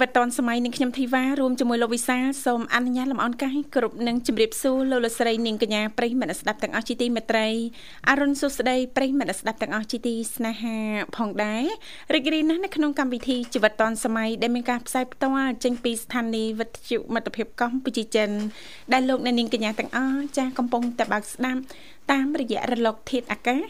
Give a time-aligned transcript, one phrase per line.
[0.00, 7.48] វិធីជីវិតឌွန်សម័យនឹងខ្ញុំធីវ៉ារួមជាមួយលោកវិសាលសូមអនុញ្ញាតលំអរកាយគ្រប់នឹងជម្រាបសួរលោកលោកស្រីនាងកញ្ញាប្រិយមិត្តស្ដាប់ទាំងអស់ជាទីមេត្រី
[8.08, 10.76] អរុនសុស្ដីប្រិយមិត្តស្ដាប់ទាំងអស់ជាទីស្នេហា
[11.16, 11.64] ផងដែរ
[12.14, 18.30] រីករាយណាស់នៅក្នុងកម្មវិធីជីវិតឌွန်សម័យដែលមានការផ្សាយផ្ទាល់ចេញពីស្ថានីយ៍វិទ្យុមិត្តភាពកម្ពុជាចិន
[18.92, 21.60] ដែលលោកអ្នកនាងកញ្ញាទាំងអស់ចាស់កំពុងតែបើកស្ដាប់
[22.12, 23.62] តាមរយៈរលកធាតុអាកាស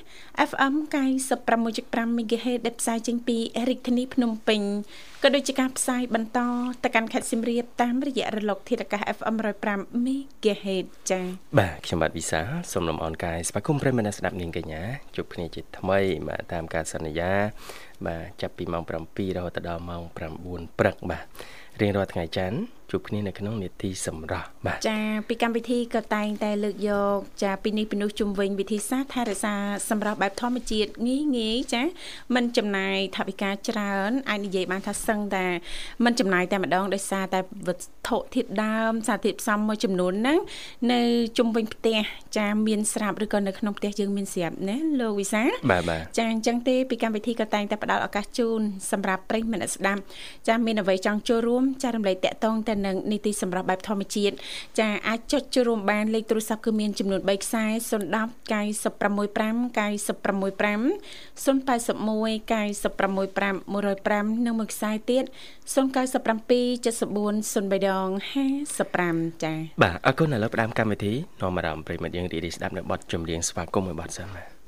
[0.51, 0.75] FM
[1.47, 3.37] 96.5 MHz ដែលផ្សាយចេញពី
[3.69, 4.63] រាជធានីភ្នំពេញ
[5.23, 6.39] ក៏ដូចជាការផ្សាយបន្ត
[6.85, 9.37] ទៅកាន់ខេត្តសៀមរាបតាមរយៈរលកធាតុអាកាស FM
[9.71, 11.25] 105 MHz ចា៎
[11.59, 12.41] បាទខ្ញុំបាទវិសា
[12.73, 14.83] សូមលំអរកាយស្វាគមន៍ប្រិយមិត្តស្ដាប់នាងកញ្ញា
[15.17, 17.33] ជួបគ្នាជាថ្មីបាទតាមការសន្យា
[18.07, 18.91] បាទចាប់ពីម៉ោង7
[19.37, 21.25] រហូតដល់ម៉ោង9ព្រឹកបាទ
[21.81, 22.59] រៀងរាល់ថ្ងៃច័ន្ទ
[22.92, 29.54] ជួបគ្នានៅក្នុងនេតិសម្រាប់បាទចាពីកម្មវិធីក៏តែងតែលើកយកចាពីនេះពីនោះជុំវិញវិធីសាស្ត្រថែរក្សា
[29.90, 31.84] សម្រាប់បែបធម្មជាតិងាយងាយចា
[32.36, 35.46] มันចំណាយថវិកាច្រើនអាចនិយាយបានថាសឹងតែ
[36.04, 40.40] มันចំណាយតែម្ដងដោយសារតែវត្ថុធាតុដើមសារធាតុផ្សំមួយចំនួនហ្នឹង
[40.94, 41.02] នៅ
[41.38, 42.00] ជុំវិញផ្ទះ
[42.38, 48.60] ចាមានស្រាប់ឬក៏នៅក្នុងផ្ទះយើងមានស្រាប់ណាលោកវិសាបាទបាទចាអញ្ចឹងទេពីកម្មវិធីក៏តែងតែផ្ដល់ឱកាសជូន
[48.92, 50.02] សម្រាប់ប្រិយមិត្តស្ដាប់
[50.48, 54.35] ចាមានអ្វីចង់ចូលរួមចារំលែកតាក់ទងទៅ នឹងនីតិសម្រាប់បែបធម្មជាតិ
[54.81, 60.81] ចាអាចចុចចូលរួមបានលេខទូរស័ព្ទគឺមានចំនួន3ខ្សែ010 965 965
[61.45, 65.25] 081 965 105និងមួយខ្សែទៀត
[65.75, 65.75] 097 74
[67.71, 68.09] 03ដង
[68.75, 74.60] 55ចា៎បាទអរគុណឥឡូវផ្ដើមកម្មវិធីនាំអារម្មណ៍ប្រិមិត្តយើងរីករាយស្ដាប់នៅបទចម្រៀងស្វាគមន៍មួយបទសិនបាទ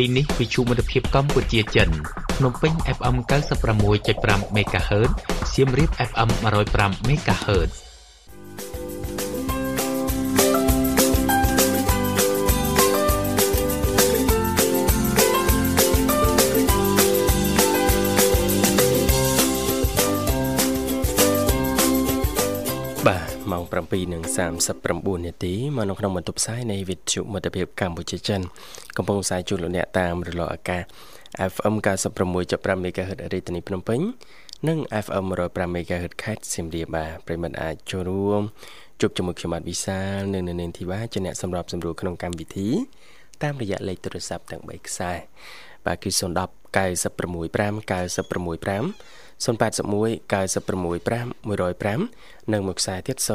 [0.00, 1.88] ទីនេះវិទ្យុមិត្តភាពកម្ពុជាចិន
[2.36, 3.16] ភ្នំពេញ FM
[3.86, 5.10] 96.5 MHz
[5.52, 6.28] សៀមរាប FM
[6.68, 7.89] 105 MHz
[23.90, 28.40] 7:39នាទីមកនៅក្នុងបន្ទប់ផ្សាយនៃវិទ្យុមិត្តភាពកម្ពុជាចិន
[28.96, 30.82] កំពុងផ្សាយជូនលោកអ្នកតាមរលកអាកាស
[31.52, 31.74] FM
[32.24, 34.00] 96.5 MHz រាជធានីភ្នំពេញ
[34.68, 38.42] និង FM 105 MHz ខេត្តសៀមរាបបាទប្រិមត្តអាចចូលរួម
[39.00, 42.68] ជួបជាមួយខ្ញុំបាទវិសាលនិងនៅនាងធីវ៉ាជាអ្នកសម្របសម្រួលក្នុងកម្មវិធី
[43.42, 45.12] តាមរយៈលេខទូរស័ព្ទទាំង3ខ្សែ
[45.86, 53.26] បាទគឺ010 965 965 081 965 105និងមួយខ្សែទៀត097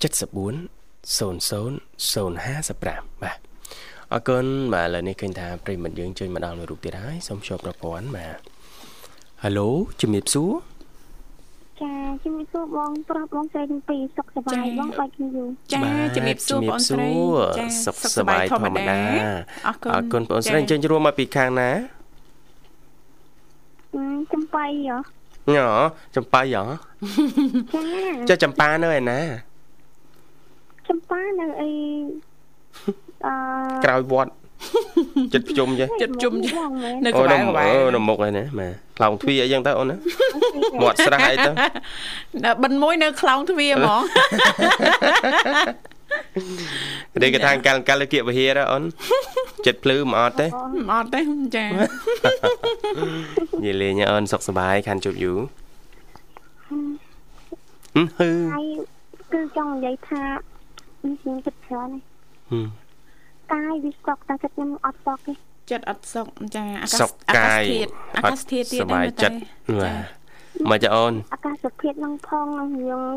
[0.00, 0.74] 74
[1.18, 1.34] 00
[2.12, 3.38] 055បាទ
[4.12, 4.44] អរគុណ
[4.74, 8.38] បាទឥឡូវនេះឃើញថាប្រិមិត្តយើងជួយមកដល់មួយរូបទៀតហើយសូមជួបប្រព័ន្ធបាទ
[9.42, 9.68] ហៅឡូ
[10.00, 10.52] ជំរាបសួរ
[11.82, 11.92] ចា
[12.24, 15.80] ជំរាបសួរបងប្រុសបងស្រីទាំងពីរសុខសប្បាយបងបាច់គ្នាយូរចា
[16.16, 17.10] ជំរាបសួរបងស្រី
[17.58, 19.00] ចាសុខសប្បាយធម្មតា
[19.66, 21.70] អរគុណអរគុណបងស្រីអញ្ចឹងរួមមកពីខាងណា
[24.32, 24.96] ចំបៃហ៎
[25.54, 25.66] ញ៉
[26.16, 26.64] ចំបៃហ៎
[28.28, 29.18] ចាចំប៉ានៅឯណា
[30.88, 31.70] ចំប៉ានៅអី
[33.26, 33.34] អឺ
[33.84, 34.32] ក្រោយវត្ត
[35.34, 36.64] ចិត្តភ្ជុំចេះចិត្តភ្ជុំចេះ
[37.04, 39.96] នៅក្បែរក្បែរអូនៅមុខឯណាម៉ែខ្លោងទ្វាអីចឹងទៅអូនណា
[40.82, 41.50] មាត់ស្រះអីទៅ
[42.44, 44.02] ដល់បិណ្ឌមួយនៅខ្លោងទ្វាហ្មង
[47.22, 48.82] នេះគេថាកាលកាលគៀកវិហារអូន
[49.66, 51.20] ចិត្តភ្លឺមិនអត់ទេមិនអត់ទេ
[51.56, 55.38] ចានិយាយលេងអូនសុខសប្បាយខាន់ជប់យូរ
[58.18, 58.66] ហឺហើយ
[59.32, 60.22] គឺចង់និយាយថា
[61.04, 61.90] នេះខ្ញុំគិតច្រើន
[62.50, 62.60] ហឺ
[63.52, 65.32] កាយវាសុខតែចិត្តខ្ញុំអត់សុខទេ
[65.70, 66.26] ចិត្តអត់សុខ
[66.56, 69.30] ចាអាកាសអាកាសធាតុអាកាសធាតុទៀតដែរមែនទេចា
[70.70, 73.10] មកចាអូនអាកាសធាតុនឹងផងនឹងយើង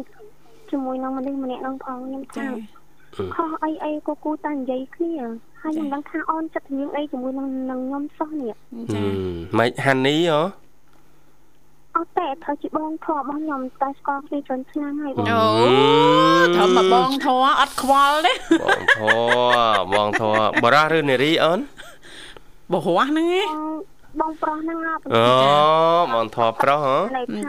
[0.71, 2.45] ជាមួយនឹងមនុស្សម្នាក់នឹងផងខ្ញុំថា
[3.35, 5.13] ខុសអីអីក៏គូតែនិយាយគ្នា
[5.61, 8.53] ហើយខ្ញុំដឹងថាអូនចិត្តរឿងអីជាមួយនឹងនឹងខ្ញុំសោះនេះ
[8.93, 9.01] ចា
[9.57, 10.41] មិនហានីហ៎
[11.97, 15.41] អត់តែធ្វើជាបងធေါ်របស់ខ្ញុំតែស្គាល់គ្នាច្រើនឆ្នាំហើយបងអូ
[16.55, 18.33] ធ្វើមកបងធေါ်អត់ខ្វល់ទេ
[18.63, 21.59] បងធေါ်បងធေါ်បរោះឬនារីអូន
[22.71, 23.49] បរោះហ្នឹងឯង
[24.21, 24.91] បងប្រុសហ្នឹងអូ
[26.13, 26.95] បងធေါ်ប្រុសហ៎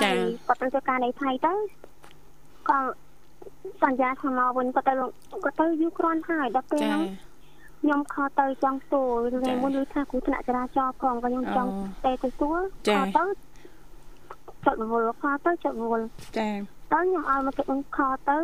[0.05, 0.11] ចា
[0.47, 1.53] គាត់ទៅធ្វើការនៅថៃទៅ
[2.69, 2.79] ក៏
[3.83, 4.93] សន្យាថាមកវិញគាត់ទៅ
[5.45, 7.03] គាត់ទៅយូរគ្រាន់ហើយដល់ពេលហ្នឹង
[7.81, 11.71] ខ្ញុំខទៅចង់សួររឿងមុនឬថាគ្រូថ្នាក់ចរាចរណ៍ផងក៏ខ្ញុំចង់
[12.05, 13.25] តែទៅសួរខទៅ
[14.65, 16.07] ចុចវល់ខទៅចុចវល់
[16.39, 16.51] ចា
[16.93, 17.63] តើខ្ញុំឲ្យមកគេ
[17.97, 17.99] ខ
[18.29, 18.39] ទៅ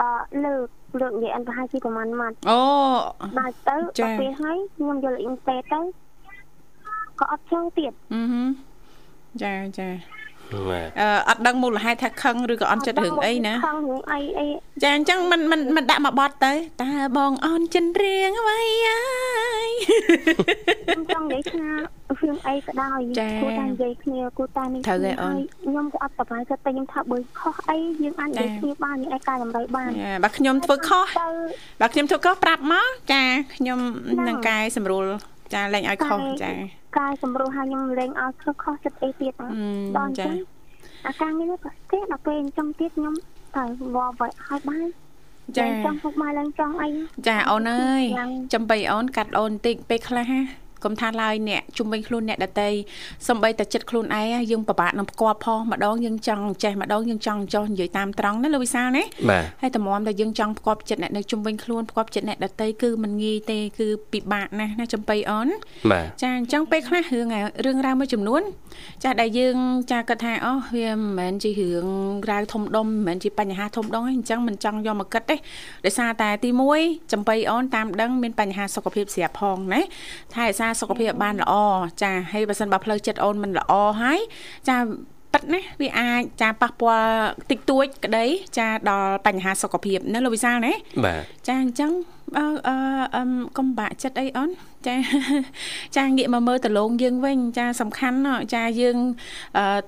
[0.00, 0.08] អឺ
[0.44, 0.66] លើក
[1.00, 2.60] លើកនិយាយអន្តរជាតិប្រហែលម៉ាត់អូ
[3.38, 5.80] ដាច់ទៅដល់ពេលហើយខ្ញុំយកអ៊ីនតេទៅ
[7.20, 8.22] ក៏អត់ចង់ទៀតអឺ
[9.42, 9.88] ចាចា
[11.00, 14.46] អឺអត់ដឹងមូលហេតុថាខឹងឬក៏អន់ចិត្តរឿងអីណាខឹងរឿងអីអី
[14.82, 16.52] ចាអញ្ចឹងមិនមិនមិនដាក់មកបត់ទៅ
[16.82, 19.00] តើបងអន់ចិនរៀងអ្វីអើ
[19.66, 19.70] យ
[20.86, 21.64] ខ្ញុំចង់និយាយថា
[22.20, 23.00] រឿងអីក៏ដោយ
[23.42, 29.90] គួរតែនិយាយគ្នាគួរតែនេះខ្ញុំក៏អត់សប្បាយចិត្តតែខ្ញុំថាបើខុសអីយើងអាចនិយាយគ្នាបានយើងអាចកែតម្រូវបាន
[30.24, 31.06] បើខ្ញុំធ្វើខុស
[31.80, 33.22] បើខ្ញុំធ្វើខុសប្រាប់មកចា
[33.56, 33.78] ខ្ញុំ
[34.28, 35.06] នឹងកែសម្រួល
[35.54, 36.50] ចាលែងឲ្យខុសចា
[36.98, 39.32] កាយសម្រួលហើយខ្ញុំលែងឲ្យខុសខុសចិត្តអីទៀត
[39.96, 40.34] ដល់អញ្ចឹង
[41.06, 43.14] អាការងារនេះក៏ទេដល់ពេលអញ្ចឹងទៀតខ្ញុំ
[43.56, 43.64] ទៅ
[43.94, 44.86] វល់វល់ឲ្យបាន
[45.58, 46.88] ចាចង់ពុកម៉ែឡើងចង់អី
[47.28, 48.02] ចាអូនអើយ
[48.54, 50.30] ចំបីអូនកាត់អូនបន្តិចពេលខ្លះ
[50.84, 52.70] កុំថាឡើយអ្នកជុំវិញខ្លួនអ្នកដតី
[53.28, 59.04] សំបីតែចិត្តខ្លួនឯងយើងពិបាកនឹងផ្គាល់ផងម្ដងយើងចង់ចេះម្ដងយើងចង់ចោះនិយាយតាមត្រង់ណាលោកវិសាលណា
[59.62, 65.48] ហើយតម្រាំតែយើងចង់ផ្គាល់ចិត្តអ្នកនៅជុំវិញខ្លួនផ្គាល់ចិត្តអ្នកដតីគឺมันងាយទេគឺពិបាកណាស់ណាចំបៃអូន
[66.22, 67.26] ចាអញ្ចឹងពេលខ្លះរឿង
[67.64, 68.42] រឿងរ៉ាវមួយចំនួន
[69.04, 69.56] ចាដែលយើង
[69.92, 71.86] ចាគិតថាអូវាមិនមែនជារឿង
[72.30, 75.36] រ៉ាវធំដុំមិនមែនជាបញ្ហាធំដុំទេអញ្ចឹងមិនចង់យកមកគិតទេ
[75.84, 76.50] ដោយសារតែទី
[76.80, 79.80] 1ចំបៃអូនតាមដឹងមានបញ្ហាសុខភាពស្រាប់ផងណា
[80.34, 81.52] ថែរក្សាសុខភាពបានល្អ
[82.02, 83.72] ចាហើយបើសិនបើផ្លូវចិត្តអូនមិនល្អ
[84.02, 84.18] ហើយ
[84.68, 84.76] ចា
[85.32, 87.16] ប៉ិតណាវាអាចចាប៉ះពាល់
[87.50, 88.24] តិចតួចក្តី
[88.58, 90.72] ចាដល់បញ្ហាសុខភាពណាលោកវិសាលណា
[91.04, 91.92] បាទចាអញ្ចឹង
[92.38, 92.46] អឺ
[93.16, 93.22] អឺ
[93.58, 94.50] កុំបាក់ចិត្តអីអូន
[94.86, 94.96] ចា
[95.96, 98.18] ចាងាកមកមើលដលងយើងវិញចាសំខាន់
[98.54, 98.96] ចាយើង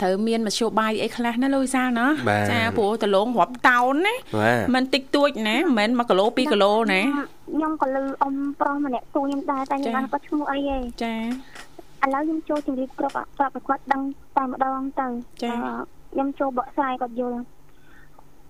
[0.03, 2.07] ត្រូវមានមធ្យោបាយអីខ្លះណាលោកវិសាលណា
[2.51, 4.15] ចាព្រោះដលងរាប់តោនណា
[4.75, 7.01] មិនតិចតួចណាមិនមែន1គីឡូ2គីឡូណា
[7.53, 11.15] ខ្ញុំក៏លឺអ៊ំប្រុសម្នាក់ទូខ្ញុំដែរតែខ្ញុំបានគាត់ឈ្មោះអីទេចា
[12.05, 14.03] ឥឡូវខ្ញុំចូលជម្រាបគ្រប់ប្រាប់ឲ្យគាត់ដឹង
[14.37, 15.07] តែម្ដងទៅ
[15.41, 17.39] ខ្ញុំចូលបកស្រាយគាត់យល់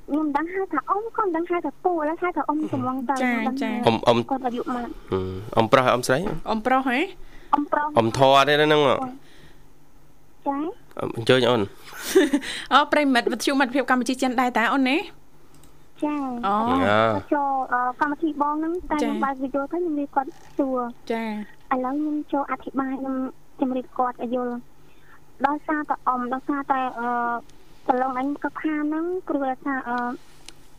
[0.06, 4.90] ខ្ញុំដឹងហៅថាអ៊ំគាត់ដឹងហៅថាពូឥឡូវហៅថាអ៊ំកំឡុងទៅចាចាអ៊ំអ៊ំគាត់អាយុម៉ាត់
[5.56, 6.18] អ៊ំប្រុសអ៊ំស្រី
[6.48, 6.98] អ៊ំប្រុសហ៎
[7.54, 8.80] អ៊ំប្រុសអ៊ំធွာទេហ្នឹង
[10.48, 10.58] ចា
[11.16, 11.60] អញ្ជើញអូន
[12.72, 14.96] អូប្រិមិត្តវិទ្យុមិត្តភាពកម្ពុជាចិនដែរតើអូនណា
[16.04, 16.14] ចា
[16.46, 16.56] អូ
[17.34, 17.50] ចូល
[18.00, 20.78] កម្មវិធីបងហ្នឹងតែខ្ញុំបើកវីដេអូទៅខ្ញុំនិយាយគាត់សួរ
[21.12, 21.22] ចា
[21.74, 23.16] ឥឡូវខ្ញុំចូលអធិប្បាយខ្ញុំ
[23.60, 24.54] ជំរាបគាត់ឲ្យយល់
[25.46, 27.08] ដល់សារតែអ៊ំដល់សារតែអឺ
[27.88, 29.98] ប្រឡងអញក៏ផាហ្នឹងព្រោះថាអឺ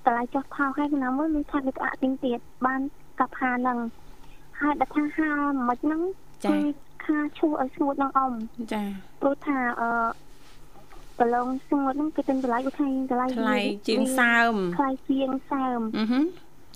[0.06, 2.82] តម្លៃចុះថោកហើយឆ្នាំមួយមានថាវាក្អាក់ទីងទៀតបាន
[3.20, 3.78] កផាហ្នឹង
[4.60, 5.32] ហើយដល់ថាហា
[5.70, 6.02] មិនហ្នឹង
[6.46, 6.58] ចា
[7.06, 8.34] ខាឈូឲ្យស្ងួតនឹងអ៊ំ
[8.74, 8.84] ចា
[9.22, 9.90] ព្រោះថាអឺ
[11.20, 16.06] ប្រឡងស្ងួតហ្នឹងគេទិញតម្លៃឧថៃតម្លៃថ្លៃជាងសើមថ្លៃជាងសើមអឺ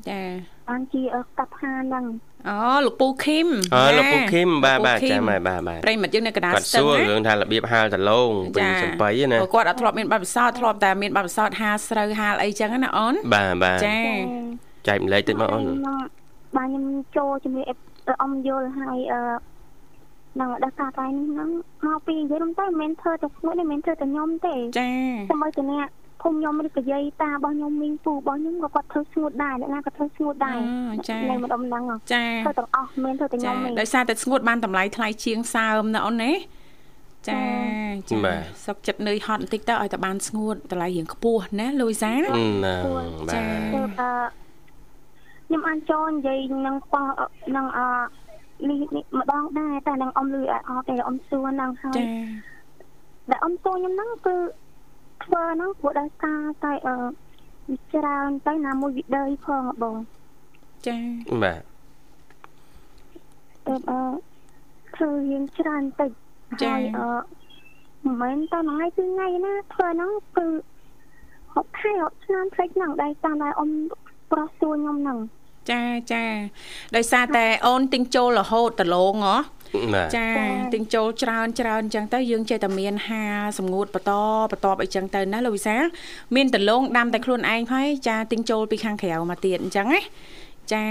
[0.07, 0.21] ចា
[0.69, 1.01] បានជា
[1.39, 2.05] កផាហ្នឹង
[2.47, 2.55] អូ
[2.85, 13.99] លោកពូឃីមអូលោកពូឃីមបាទបាទចាំបាទបាទប្រិមិត្តយើងនៅកណ្ដាលស្ទឹងគាត់សួររឿងថារបៀបហាលដលងពេញសំបីណាគាត់អត់ធ្លាប់មានបទពិសោធន៍ធ្លាប់តែមានបទពិសោធន៍ហាលស្រូវហាលអីចឹងណាអូនបាទបាទចា
[14.87, 15.63] ចែកម្លែកតិចមកអូន
[16.57, 16.85] បាទខ្ញុំ
[17.17, 17.63] ចូលជាមួយ
[18.21, 19.21] អ៊ំយល់ហើយអឺ
[20.39, 21.49] នឹងដល់ការកាយនេះហ្នឹង
[21.87, 24.89] មកពីនិយាយទៅមិនមែនធ្វើតែស្ងួតទេមិនមែនធ្វើតែខ្ញុំទេចា
[25.29, 25.87] សូម្បីតែអ្នក
[26.21, 30.57] ភូមិខ្ញុំឬក៏យាយតារបស់ខ្ញុំមីងពូរបស់ខ្ញុំក៏គាត់ធ្វើស្ងួតដែរអ្នកណាក៏ធ្វើស្ងួតដែរ
[31.09, 36.31] ចានៅម្ដុំហ្នឹងចាធ្វើទាំងអស់មិនធ្វើតែខ្ញុំទេដោយសារតែស្ងួតបានតម្លៃថ្លៃជាងសើមណាអូនណា
[37.29, 37.41] ចា
[38.09, 38.17] ចា
[38.65, 42.75] សុកចិត្តនឿយហត់បន្តិចទៅឲ្យតែបានស្ងួតតម្លៃរៀងខ្ពស់ណាលូយសាណា
[43.33, 47.07] ចាខ្ញុំអាចចូលនិយាយនឹងប៉ោះ
[47.57, 47.79] នឹងអ
[48.69, 48.79] នេះ
[49.19, 52.03] ម្ដងដែរតែនឹងអ៊ំលឺអត់ទេអ៊ំសួរនឹងហើយចា
[53.31, 54.35] ដែលអ៊ំសួរខ្ញុំហ្នឹងគឺ
[55.23, 56.95] ធ្វើហ្នឹងព្រោះដោយសារតែអឺ
[57.93, 59.97] ច្រើនទៅណាមួយវិដីផងបង
[60.87, 60.97] ចា
[61.43, 61.61] បាទ
[63.67, 63.99] អឺអឺ
[64.95, 66.11] ធ្វើរៀងច្រើនតិច
[66.63, 67.09] ចាអឺ
[68.05, 70.47] មិនមែនតែមួយថ្ងៃពីរថ្ងៃណាធ្វើហ្នឹងគឺ
[71.53, 73.69] ហប់ខែហប់ឆ្នាំផ្លេចហ្នឹងដែរតាមតែអ៊ំ
[74.31, 75.19] ប្រុសសួរខ្ញុំហ្នឹង
[75.71, 75.81] ចា
[76.13, 76.23] ចា
[76.95, 79.37] ដោយសារតែអូនទិញចូលរហូតដលងហ៎
[80.17, 80.27] ចា
[80.73, 83.23] ទិញចូលច្រើនច្រើនអញ្ចឹងទៅយើងចេះតែមានហា
[83.57, 84.11] សម្ងួតបន្ត
[84.51, 85.75] បន្តអីចឹងទៅណាលោកវិសា
[86.35, 90.01] មានដលងដាំតែខ្លួនឯងហើយចាទិញចូលពីខាងក្រៅមកទៀតអញ្ចឹងណា
[90.73, 90.85] ចា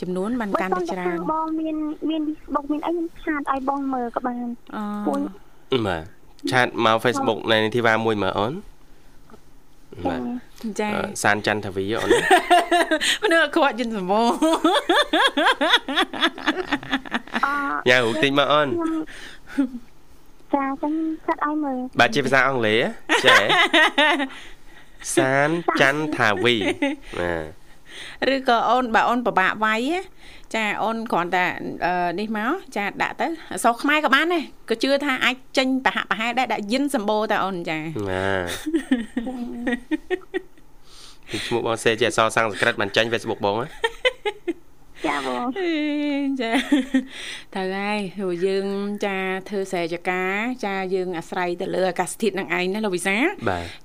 [0.00, 1.76] ចំនួនបានកាន់តែច្រើនបងមាន
[2.10, 6.02] មាន Facebook មានអីខ្ញុំឆាតឲ្យបងមើលក៏បានអូបាទ
[6.50, 8.52] ឆាតមក Facebook នៃនីតិវ៉ាមួយមើលអូន
[10.08, 10.20] បាទ
[10.80, 10.88] ចា
[11.22, 12.08] សានចន្ទវីអូន
[13.22, 14.30] មនុស្សខ្វាក់យិនសមង
[17.88, 18.68] យ៉ារូបតិចមកអូន
[20.54, 20.92] ចាចឹង
[21.26, 22.80] កាត់ឲ្យមើលបាទជាភាសាអង់គ្លេស
[23.26, 23.36] ចា
[25.16, 25.48] សាន
[25.80, 26.54] ចន្ទថាវី
[27.18, 27.32] បា
[28.28, 29.80] ទឬក៏អូនបើអូនពិបាកវាយ
[30.54, 31.44] ចាអូនគ្រាន់តែ
[32.20, 37.78] នេះមកចាដាក់ទៅអសរខ្មែរក៏បានដែរក៏ជឿថាអាចចេញប្រហាក់ប្រហែលដែរដាក់យិនសម្បូរតែអូនចា
[41.30, 43.68] ពីឈ្មោះបងសេជាអសរសំស្ក្រឹតបានចេញ Facebook បងណា
[45.06, 45.46] ចាបង
[46.40, 46.52] ចា
[47.54, 48.66] ត្រូវហើយព្រោះយើង
[49.06, 49.16] ចា
[49.48, 50.22] ធ្វើស្រែចកា
[50.64, 53.16] ចាយើងអាស្រ័យទៅលើអាកាសធាតុនឹងឯងណាលោកវិសា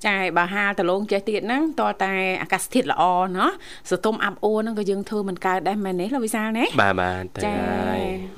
[0.05, 3.03] ចាបើហាលដលងចេះទៀតហ្នឹងតតែអាកាសធាតុល្អ
[3.37, 3.49] ណោះ
[3.89, 7.55] សតុំអាប់អួរហ្នឹងក៏យើងធ្វើមិនកើតដែរមែនទេលោកវិសាណាបាទបាទចា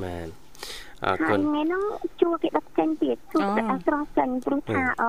[0.04, 0.43] បាទ
[1.08, 1.84] អរគុណថ្ងៃហ្នឹង
[2.22, 5.04] ជួគេដឹកចេញទៀតជួដឹកអស្រស់ចេញព្រោះថាអ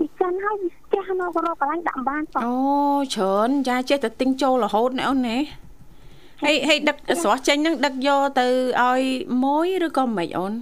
[0.00, 2.54] វិចិនហើយវាស្ទះនៅរកកន្លែងដាក់បានអូ
[3.14, 5.36] ច្រើនចាចេះតែទិញចូលរហូតណាអូនណា
[6.42, 8.46] ហើយហើយដឹកស្រស់ចេញហ្នឹងដឹកយកទៅ
[8.82, 9.00] ឲ្យ
[9.44, 10.52] មួយឬក៏មិនអូន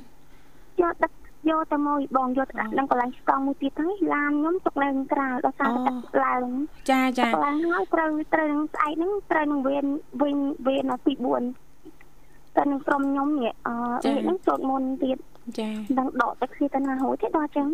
[0.83, 1.13] យកដឹក
[1.51, 6.47] យកទៅមួយបងយកទៅដាក់នឹងកន្លែងស្តង់មួយទៀតហ្នឹងឡានខ្ញុំទុកនៅក្រៅដល់សារទឹកឡើង
[6.91, 9.87] ចាចាឡើងហើយត្រូវត្រូវនឹងស្អែកហ្នឹងត្រូវនឹងវេន
[10.23, 10.37] វិញ
[10.67, 11.66] វេនទី4
[12.57, 13.75] តែនឹងក្រុមខ្ញុំនេះអឺ
[14.23, 15.19] ហ្នឹងសូត្រមុនទៀត
[15.59, 17.69] ចាដឹងដកទឹកស៊ីទៅណាហូចទេដល់ចឹង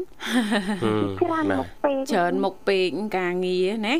[1.20, 3.94] ច្រើនមុខពេកច្រើនមុខពេកការងារណា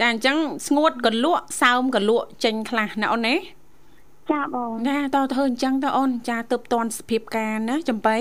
[0.00, 0.36] ចាអញ្ចឹង
[0.68, 3.34] ស្ងួតក៏លក់សើមក៏លក់ចេញខ្លះណាអូនណា
[4.32, 8.18] ចាបងណាតើធ្វើអញ្ចឹងតើអូនចាទៅផ្ទាន់សភាពការណាចំបៃ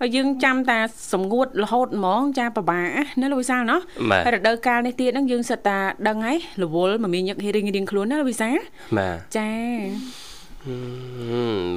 [0.00, 0.78] ហើយយើងចាំតា
[1.12, 2.80] សំងួតរហូតហ្មងចាប្របា
[3.20, 3.80] ណាលោកវិសាលណោះ
[4.24, 8.56] ហើយរដូវកាលនេះទៀតហ្នឹងយើងសិតតាដឹងហើយរវល់មមាញឹករៀងរៀងខ្លួនណាលោកវិសាល
[8.98, 9.50] បាទចា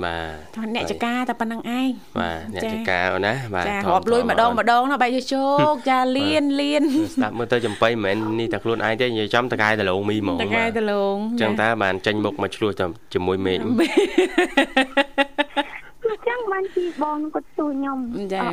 [0.05, 0.17] បា
[0.55, 1.87] ទអ្នកចកាតែប៉ុណ្្នឹងឯង
[2.19, 17.97] បាទអ្នកចកាណាបាទចារាប់លុយម្ដងម្ដងណាបែរជោគចាលៀនលៀនស្ដាប់មើលទៅចំបៃមិនមែននេះតែខ្លួនឯងទេនិយាយចំតកែដលងមីហ្មងតកែដលងអញ្ចឹងតើបានចេញមុខមកឆ្លោះទៅជាមួយមេឃអញ្ចឹងបានជីបងគាត់សួរខ្ញុំ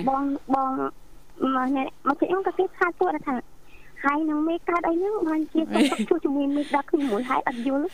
[0.09, 0.23] បង
[0.55, 0.71] បង
[1.55, 3.35] មកនេះមកខ្ញុំក៏គេថាសួរថា
[4.05, 5.61] ហើយនឹងមេកើតអីហ្នឹងបានជា
[5.91, 7.85] សុខជួយជាមួយមេដល់គឺមួយហើយអត់យល់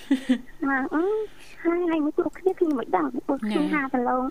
[0.69, 1.02] ណាអឺ
[1.63, 4.23] ហើយហើយមួយគ្រប់គ្នាគឺមិនដឹងពួកខ្ញុំហាប្រឡង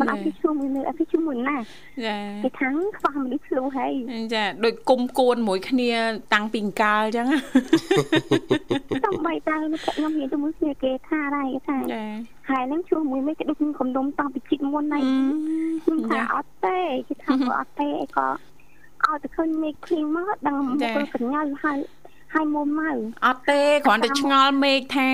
[0.00, 3.92] មិនអត់ពីឈ្មោះមួយនៅអត់ពីឈ្មោះមួយណាចាគេថាងខ្វះមនុស្សឆ្លូហើយ
[4.34, 5.90] ចាដូចគុំគួនមួយគ្នា
[6.34, 7.26] តាំងពីអង្កាលអញ្ចឹង
[9.04, 9.54] សំបីតែ
[9.94, 12.02] ខ្ញុំមានទៅមួយគ្នាគេថាដែរគេថាចា
[12.50, 15.04] ហើយនឹងឈ្មោះមួយមិនគេដូចខ្ញុំដុំតាំងពីជាតិមុនហ្នឹង
[15.84, 16.78] ខ្ញុំថាអត់ទេ
[17.08, 18.28] គេថាអត់ទេអីក៏
[19.06, 21.78] ឲ្យតែឃើញមេឃភ្លៀងមកដឹងមុខកញ្ញាហើយ
[22.34, 25.08] ហើយមុំមកអត់ទេគ្រាន់តែឆ្ងល់មេឃថា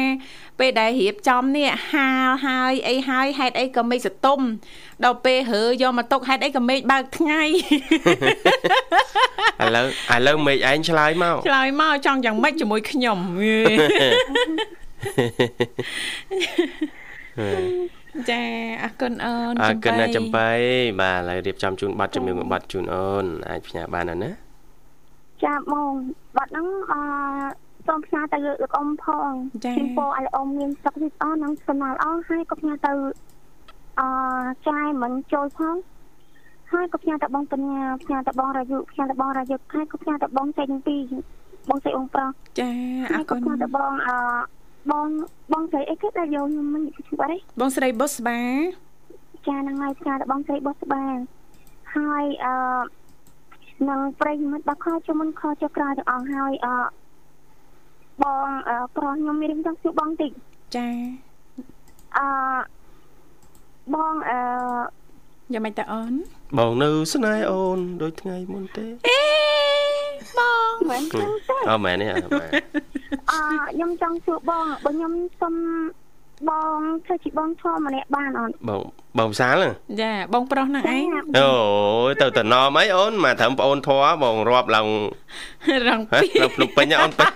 [0.59, 4.41] ពេលដែលរៀបចំនេះហាលហើយអីហើយហេតុអីក៏មេឃសតុំ
[5.05, 7.43] ដល់ពេលរើយកមកទុកហេតុអីក៏មេឃបើកថ្ងៃ
[9.65, 13.19] ឥឡូវឥឡូវមេឃឯងឆ្លើយមកឆ្លើយមកចង់យ៉ាងម៉េចជាមួយខ្ញុំ
[18.31, 18.43] ចា
[18.83, 20.51] អរគុណអូនអរគុណណាចំបៃ
[21.01, 24.50] បាទឥឡូវរៀបចំជូនប័ណ្ណជំនឿមួយប័ណ្ណជូនអូនអាចផ្ញើបានណា
[25.45, 25.93] ចាបង
[26.37, 27.01] ប័ណ្ណហ្នឹងអឺ
[27.87, 29.31] សូមផ្ញើទៅលោកអ៊ំផង
[29.77, 32.93] ពីពោឲ្យលោកអ៊ំមានសុខភាពល្អនិងសំណាងល្អហើយក៏ផ្ញើទៅ
[34.01, 34.09] អឺ
[34.69, 35.77] ចាយមិនចូលផង
[36.73, 40.97] ហើយក៏ផ្ញើទៅបងបញ្ញាផ្ញើទៅបងរាយុផ្ញើទៅបងរាយុហើយក៏ផ្ញើទៅបងចេញពី
[41.69, 42.31] បងស្រីអ៊ំប្រុស
[42.61, 42.71] ចា
[43.13, 44.17] អរគុណផ្ញើទៅបងអឺ
[44.91, 45.09] បង
[45.53, 48.41] បងស្រីអីគេដែលយកខ្ញុំមិនឈ្មោះអីបងស្រីបុស្បា
[49.47, 51.05] ចាហ្នឹងហើយផ្ញើទៅបងស្រីបុស្បា
[51.97, 52.55] ហើយអឺ
[53.89, 56.69] នឹងប្រិយមិត្តដល់ខជុំមុនខចុះក្រោយទាំងអស់ហើយអ
[58.23, 58.49] បង
[58.97, 60.31] ប្រុសខ្ញុំមានរឿងចង់សួរបងតិច
[60.77, 60.89] ចា
[62.19, 62.27] អឺ
[63.95, 64.39] បងអឺ
[65.53, 66.13] យ៉ាងម៉េចតើអូន
[66.59, 69.23] បងនៅស្នេហ៍អូនដូចថ្ងៃមុនទេអេ
[70.39, 71.25] បងមិនទេ
[71.71, 75.55] អូមែនទេអឺខ្ញុំចង់សួរបងបើខ្ញុំសុំ
[76.49, 78.85] បងធ្វើជាបងឈរម្នាក់បានអត់បង
[79.19, 79.55] បងវិសាល
[80.01, 81.07] ចាបងប្រុសហ្នឹងឯង
[81.39, 81.53] អូ
[82.09, 84.89] យទៅតំណមអីអូនមកត្រឹមប្អូនធွာបងរាប់ឡើង
[85.87, 87.27] រងពីនៅភ្នំពេញអូនពេញ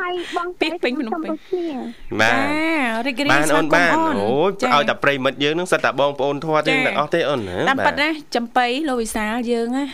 [0.00, 1.30] ហើយបងពីពេញភ្នំពេញ
[2.20, 2.36] បាទ
[3.06, 9.84] រីករាយបានអូនបានអូយឲ្យតែប្រិមិត្តយើងនឹងសិតតែបងប្អូនធွာទាំងអស់ទេអូនតាមពិតណាចំបៃលោកវិសាលយើងណា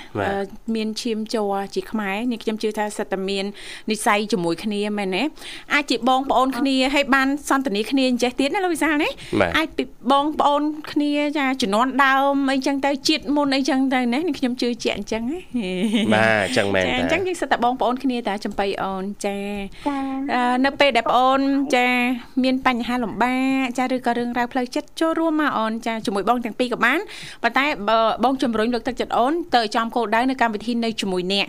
[0.74, 3.44] មានឈាមជ័រជាខ្មែរនេះខ្ញុំជឿថាសិតតែមាន
[3.90, 5.22] និស័យជាមួយគ្នាមែនទេ
[5.74, 9.10] អាចជាបងប្អូនគ្នាហើយបានសន្តានាគ្នាអញ្ចេះទៀតណាលោកវិសាលណា
[9.58, 10.49] អាចពីបងប្អូន
[10.92, 15.22] គ្នាចាជំនាន់ដើមអីចឹងទៅជាតិមុនអីចឹងទៅណាខ្ញុំជឿជាក់អញ្ចឹង
[16.14, 19.36] បាទអញ្ចឹងមែនចាអញ្ចឹងយើងសិតតែបងប្អូនគ្នាតាចំបៃអូនចា
[20.64, 21.40] នៅពេលដែលបងអូន
[21.74, 21.86] ចា
[22.44, 26.98] មានបញ្ហាលំបាកចាឬក៏រឿងរ៉ាវផ្លូវចិត្តចូលរួមមកអូនចាជាមួយបងទាំងពីរក៏បាន
[27.42, 27.64] ប៉ុន្តែ
[28.24, 31.48] បងជំរុញលើកទឹកចិត្តអូនទៅចំគោលដៅនៅកម្មវិធីនៅជាមួយអ្នក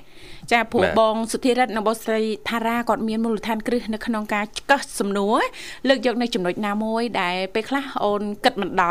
[0.51, 5.39] ចាព្រោះបងសុធិរិទ្ធនិងបងស្រីថារាគាត់មានមូលដ្ឋានគ្រឹះនៅក្នុងការកឹះសំណួរ
[5.88, 8.84] លើកយកនៅចំណុចណាមួយដែលពេលខ្លះអូនគិតមិនដ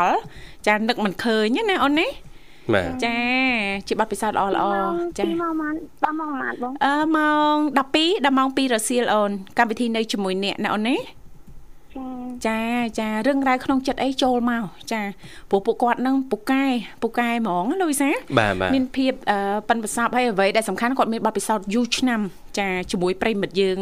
[0.67, 2.07] ចានឹកមិនឃើញណាអូនណា
[2.73, 3.17] បាទចា
[3.87, 4.65] ជាបទពិសោធន៍ល្អល្អ
[5.17, 7.55] ចាពីមកមកដល់មកមកបងអឺម៉ោង
[7.95, 10.97] 12ដល់ម៉ោង2រសៀលអូនកម្មវិធីនៅជាមួយអ្នកណាអូនណា
[11.97, 12.11] ចា
[12.47, 12.59] ចា
[12.99, 15.01] ចារឿងរ៉ាវក្នុងចិត្តអីចូលមកចា
[15.49, 16.65] ព្រោះពួកគាត់នឹងពូកែ
[17.01, 19.37] ពូកែហ្មងលូវីសាបាទបាទមានភាពអឺ
[19.69, 22.21] ប៉ិនប្រសពហើយអ្វីដែលសំខាន់គាត់មានបទពិសោធន៍យូរឆ្នាំ
[22.59, 23.77] ចាជាមួយប្រិមិត្តយើង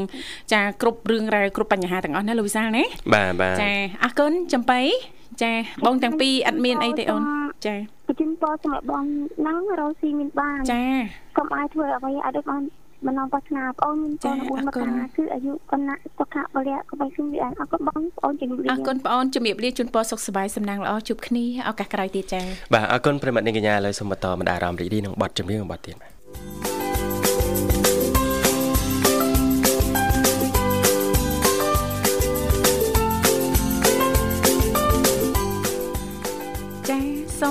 [0.54, 2.84] ចាគ្រប់រឿងរ៉ាវគ្រប់បញ្ហាទាំងអស់ណាលូវីសាណា
[3.14, 3.72] បាទបាទចា
[4.04, 4.82] អរគុណចំបៃ
[5.44, 5.52] ចា
[5.86, 7.24] បងទាំងពីរអត់មានអីទេអូន
[7.66, 7.76] ចា
[8.08, 9.04] ប្រជិនពរសម្រាប់បង
[9.40, 10.84] ហ្នឹងរស់ស៊ីមានបានចា
[11.38, 12.62] កុំឲ្យធ្វើអ្វីឲ្យដូចបាន
[13.06, 22.42] មិននាំប្រាថ្នាបងមានចាបងអរ9មកគុណកាគឺអាយុកណ្ណាសុខៈបរិយក៏បីខ្ញុំវាអរគុណបងបងជំរាបអរគុណបងអូនជំរាបលាជូនពរសុខសប្បាយសំណាងល្អជួបគ្នាឱកាសក្រោយទៀតចា
[22.74, 26.19] បាទអរគុណប្រិមត្តនាងកញ្ញាឥឡូវសូមបន្តមកដល់អារម្មណ៍រីករាយនឹងបទចម្រៀងបទទៀតបាទ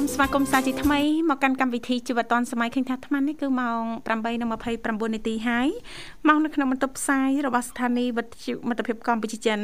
[0.03, 1.01] មស្វាគមន៍សាជាថ្មី
[1.31, 3.83] មកកាន់កម្មវិធីជីវិតឌွန်សម័យឃើញថាអាត្មានេះគឺម៉ោង
[4.27, 5.69] 8:29នាទីហើយ
[6.29, 9.59] មកនៅក្នុងបន្ទប់ផ្សាយរបស់ស្ថានីយ៍វិទ្យុមិត្តភាពកម្ពុជាចិន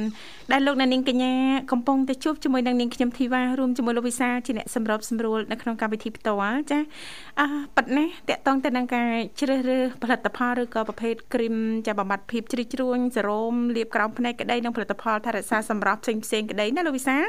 [0.52, 1.34] ដែលលោកអ្នកនាងកញ្ញា
[1.72, 6.78] កំពុងតែជួបជាមួយនឹងនាងខ្ញុំធីវ៉ារួមជាមួយលោកវិសាលជាអ្នកសម្របសម្រួលនៅក្នុងកម្មវិធីផ្ទាល់ចា
[7.40, 9.10] អឺប៉ិតណាស់តកតងទៅនឹងការ
[9.40, 11.54] ជ្រើសរើសផលិតផលឬក៏ប្រភេទគ្រីម
[11.86, 17.24] ចាបំបត្តិភាពជ្រីជ្រួញសេរ៉ូមលាបក្រោមភ្នែកក្តីនិងផលិតផលថែរក្សាសម្រស់ផ្សេងផ្សេងៗក្តីណាលោកវិសាល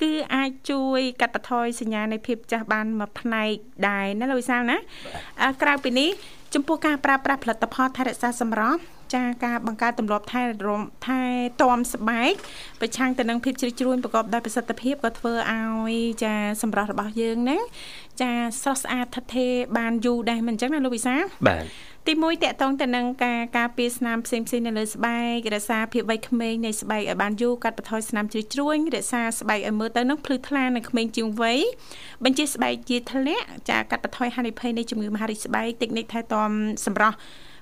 [0.00, 3.52] គឺអាចជួយកាត់បន្ថយសញ្ញានៃភាពចាស់បានមួយផ្នែក
[3.88, 4.76] ដែរណាលោកវិសាលណា
[5.42, 6.08] អឺក្រៅពីនេះ
[6.54, 8.78] ចំពោះការប្រើប្រាស់ផលិតផលថែរក្សាសម្រស់
[9.14, 11.22] ចាការបង្កើតទម្លាប់ថែរំថែ
[11.62, 12.32] ទាំស្បែក
[12.80, 17.62] ប្រឆាំងទៅនឹងភាពជ្រីជ្រួញប្រកបដោយប្រសិទ្ធភាពក៏ធ្វើឲ្យចាសម្រស់របស់យើងហ្នឹង
[18.20, 18.30] ចា
[18.62, 21.64] ស្រស់ស្អាតថិតថេរបានយូរដែរមិនអញ្ចឹងណាលោកវិសាលបាទ
[22.08, 31.58] ទីមួយតកតងទៅនឹងការការពារស្នាមផ្សេងផ្សេងៗនៅលើស្បែករក្សាភាពវ័យក្មេងនៃស្បែកឲ្យបានយូរកាត់បន្ថយស្នាមជ្រីជ្រួញរក្សាស្បែកឲ្យមើលទៅនឹងភ្លឺថ្លានិងក្មេងជាងវ័យ
[32.24, 36.50] បញ្ជាស្បែកជាធ្លាក់ចាកាត់បន្ថយហានិភ័យនៃជំងឺមហារីកស្បែកតិចនិកថែទាំ
[36.86, 37.16] សម្រស់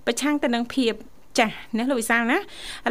[0.07, 0.93] ប្រឆាំងទៅនឹងភាព
[1.39, 2.41] ចាស់ណាលោកវិសាលណាឥ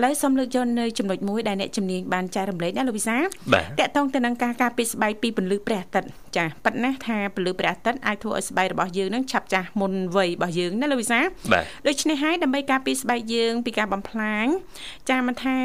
[0.03, 3.23] ឡូវសូមលើកយកនៅចំណុចមួយដែលអ្នកជំនាញបានចែករំលែកណាលោកវិសាល
[3.53, 11.19] បាទតកតងទៅនឹងការការពារស្បែកពីពន្លឺព្រះអាទិត្យចាប៉ិតណាស់ថាពន្លឺព្រះអាទិត្យអាចធ្វើឲ្យស្បែករបស់យើងនឹងឆាប់ចាស់មុនវ័យរបស់យើងណាលោកវិសា
[11.53, 14.45] បាទដូច្នេះហើយដើម្បីការពារស្បែកយើងពីការបំផ្លាញ
[15.09, 15.57] ចាមិនថា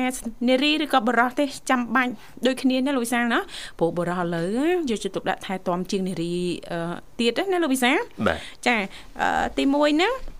[0.48, 2.12] នារីឬក៏បុរសទេចាំបាច់
[2.46, 3.40] ដូចគ្នាណាលោកវិសាលណា
[3.78, 4.50] ព្រោះបុរសឥឡូវ
[4.90, 6.34] យកចិត្តទុកដាក់ថែទាំជាងនារី
[6.70, 8.76] អឺទៀតណាលោកវិសាលបាទចា
[9.20, 10.39] អឺទី1ហ្នឹងអឺ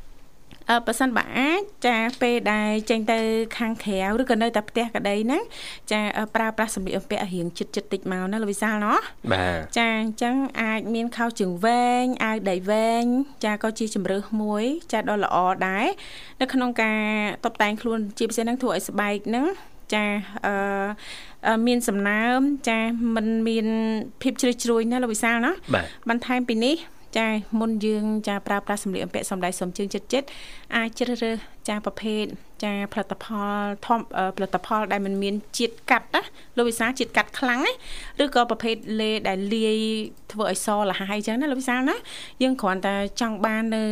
[0.87, 3.19] ប៉ះសិនបើអាចចាពេលដែលចេញទៅ
[3.59, 5.43] ខាងក្រៅឬក៏នៅតែផ្ទះក្តីហ្នឹង
[5.93, 8.99] ចាអឺប្រើប្រាស់សម្លៀកបំពាក់ឲ្យរៀងជិតជិតតិចមកណាលោកវិសាលណោះ
[9.33, 13.05] បាទចាអញ្ចឹងអាចមានខោជើងវែងអាវដៃវែង
[13.45, 15.87] ចាក៏ជាជំរើសមួយ ចាដ៏ល្អដែរ
[16.41, 17.01] នៅក្នុងការ
[17.45, 19.47] តបតែងខ្លួនជាពិសេសហ្នឹងធ្វើឲ្យស្បែកហ្នឹង
[19.95, 20.05] ចា
[20.47, 20.55] អឺ
[21.47, 22.79] អឺមានសំណើមចា
[23.15, 23.67] มันមាន
[24.23, 26.77] ភាពជ្រៅជ្រួយណាលោកវិសាលណាបាទបន្ថែមពីនេះ
[27.17, 27.27] ចា
[27.61, 30.27] មុនយើងចាប្រើប្រាស់សម្លៀកបំពាក់សំដៅសំជើងចិត្តចិត្ត
[30.77, 31.37] អាចជ្រើសរើស
[31.71, 32.25] ចាប្រភេទ
[32.65, 33.27] ចាផលិតផ
[33.61, 36.23] លធម្មអឺផលិតផលដែលมันមានជាតិកាត់ណា
[36.57, 37.73] លោកវិសាលជាតិកាត់ខ្លាំងណា
[38.23, 39.79] ឬក៏ប្រភេទលេដែលលាយ
[40.33, 41.97] ធ្វើឲ្យសលហើយអញ្ចឹងណាលោកវិសាលណា
[42.43, 43.85] យើងគ្រាន់តែចង់បាននៅ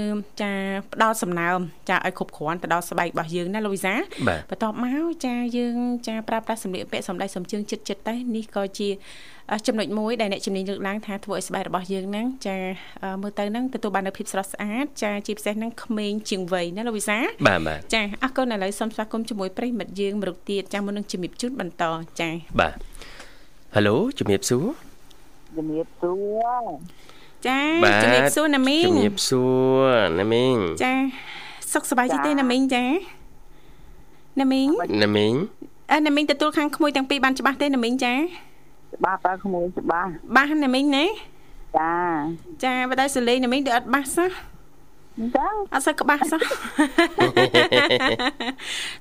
[0.43, 0.53] ចា
[0.93, 5.77] ផ្ដោតសំណើមចាឲ្យគ្រប់គ្រាន់ទៅដល់ស្បែករបស់យើងណាលោកវិសាលបាទបន្ទាប់មកចាយើង
[6.09, 8.89] ចាប្រើប្រាស់សម្លៀកបំពាក់សំដៅសំជើងចិត្តចិត្តទៅនេះក៏ជា
[9.53, 12.57] អឺចំណុចមួយដែលអ្នកជំនាញលើកឡើងថាធ្វើឲ្យស្បែករបស់យើងហ្នឹងចា
[13.03, 21.85] អឺមើលទៅហ្នឹងទទួលបាននូវភាពស្រស់ស្អាតចាជាពិសេសហ្នឹងក្មេងជាងវ័យណាលោកវិសាបាទបាទចាអរគុណឥឡូវសូមស្វាគមន៍ជាមួយប្រិយមិត្តយើងមរុកទៀតចាមុននឹងជំរាបជូនបន្ត
[22.21, 22.29] ចា
[22.61, 22.75] បាទ
[23.75, 24.67] ហេឡូជំរាបសួរ
[25.57, 26.13] ជំរាបសួ
[26.63, 26.69] រ
[27.47, 29.45] ចាបាទជំរាបសួរណាមីងជំរាបសួ
[29.81, 30.95] រណាមីងចា
[31.73, 32.85] សុខសប្បាយជីទេណាមីងចា
[34.41, 34.69] ណាមីង
[35.05, 35.35] ណាមីង
[35.93, 38.15] អឺណាមីងទទួលខាងក្មួយទាំងពីរបានច្បាស់ទេណាមីងចា
[38.97, 41.05] ច្បាស់តើក្មួយច្បាស់បាសណាមីងណា
[41.79, 41.93] ចា
[42.65, 46.43] ចាបើតែសលេងណាមីងដូចអត់បាសសោះអញ្ចឹងអត់សូវក្បាស់សោះ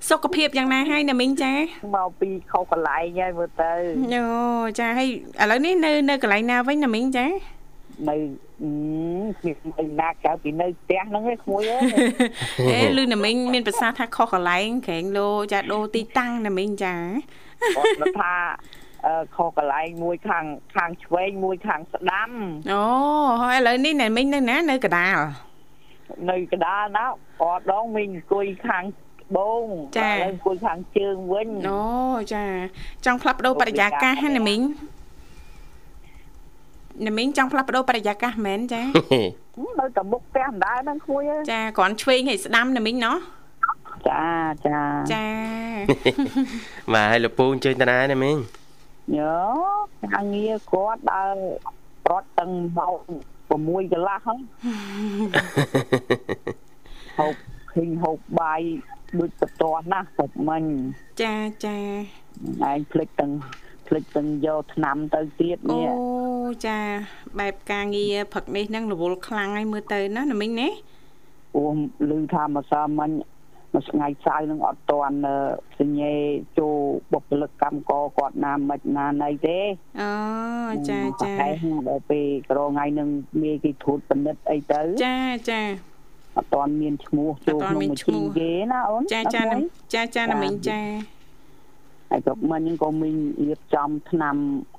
[0.09, 1.53] សុខភាពយ៉ាងណាហើយណាមីងចា
[1.95, 3.73] មកពីខុសកន្លែងហើយមើលទៅ
[4.13, 4.23] អូ
[4.79, 5.09] ចាហើយ
[5.41, 7.25] ឥឡូវនេះនៅនៅកន្លែងណាវិញណាមីងចា
[8.09, 8.15] នៅ
[8.63, 8.69] អឺ
[9.41, 11.83] គ្មានណាក្រៅពីនៅផ្ទះហ្នឹងឯងក្មួយអើយ
[12.73, 16.95] អេលឺណាមីងមានប្រសាសន៍ថាខុសកន្លែងក្រែងលោចាដូរទីតាំងណាមីងចា
[17.75, 18.33] គាត់មកថា
[19.05, 22.29] អឺខុសកន្លែងមួយខាងខាងឆ្វេងមួយខាងស្ដាំ
[22.71, 22.81] អូ
[23.41, 25.17] ហើយឥឡូវនេះណាមីងនៅណានៅកដាល
[26.29, 27.05] នៅកណ្ដាលណា
[27.41, 28.83] គាត់ដងមីងអង្គុយខាង
[29.23, 29.63] ត្បូង
[29.97, 31.81] ចាឥឡូវអង្គុយខាងជើងវិញអូ
[32.33, 32.43] ចា
[33.05, 34.61] ចង់ផ្លាស់ប្ដូរបរិយាកាសហ្នឹងណាមីង
[37.07, 38.83] ណាមីងចង់ផ្លាស់ប្ដូរបរិយាកាសមែនចា
[39.79, 43.17] នៅតែមុខផ្ទះម្ដងហ្នឹងក្មួយអើយចាគ្រាន់ឆ្វេងឲ្យស្ដាំណាមីងណោះ
[44.09, 44.25] ចា
[44.67, 44.79] ចា
[45.13, 45.25] ចា
[46.93, 48.37] បាទហើយលោកពូអញ្ជើញតាណាណាមីង
[49.15, 49.37] ញ៉ូ
[50.13, 51.35] ខាងងារគាត់ដើរ
[52.05, 52.99] ប្រត់ទាំងម៉ោង
[53.49, 53.51] 6
[53.93, 54.39] កន្លះហ្នឹង
[57.19, 57.35] ហូប
[57.73, 58.61] ឃើញហូបបាយ
[59.19, 60.63] ដូចបតន់ណាពុកមិញ
[61.21, 61.33] ចា
[61.65, 61.77] ចា
[62.69, 63.31] ឯងភ្លេចទាំង
[63.87, 65.91] ភ្លេចទាំងយកឆ្នាំទៅទៀតអូនេះ
[66.67, 66.77] ចា
[67.39, 70.69] បែបការងារផឹកនេះហ្នឹងរវល់ខ្លាំងហើយមើលទៅណាណាមីងណា
[71.55, 71.63] អូ
[72.09, 73.11] ឮថាម្សិលមិញ
[73.77, 75.17] មួយថ្ងៃសៅរ៍នឹងអត់តាន់
[75.79, 76.13] សញ្ញេ
[76.57, 76.75] ចូល
[77.13, 79.59] បុគ្គលិកកម្មករគាត់ណាមិនណាណីទេ
[80.01, 80.11] អូ
[80.89, 81.47] ចាចាតែ
[81.87, 83.09] ដល់ពេលក្រថ្ងៃនឹង
[83.41, 85.17] មានគេធូតពិនិត្យអីទៅចា
[85.49, 85.61] ចា
[86.37, 89.57] អត់តាន់មានឈ្មោះចូលអត់ទាន់ក្នុងមានមួយឈ្មោះជីគេណាអូនចាចាណា
[89.93, 90.81] ចាចាណាមីងចា
[92.11, 93.15] ហើយក៏មិញហ្នឹងក៏មីង
[93.47, 94.35] រៀបចំឆ្នាំ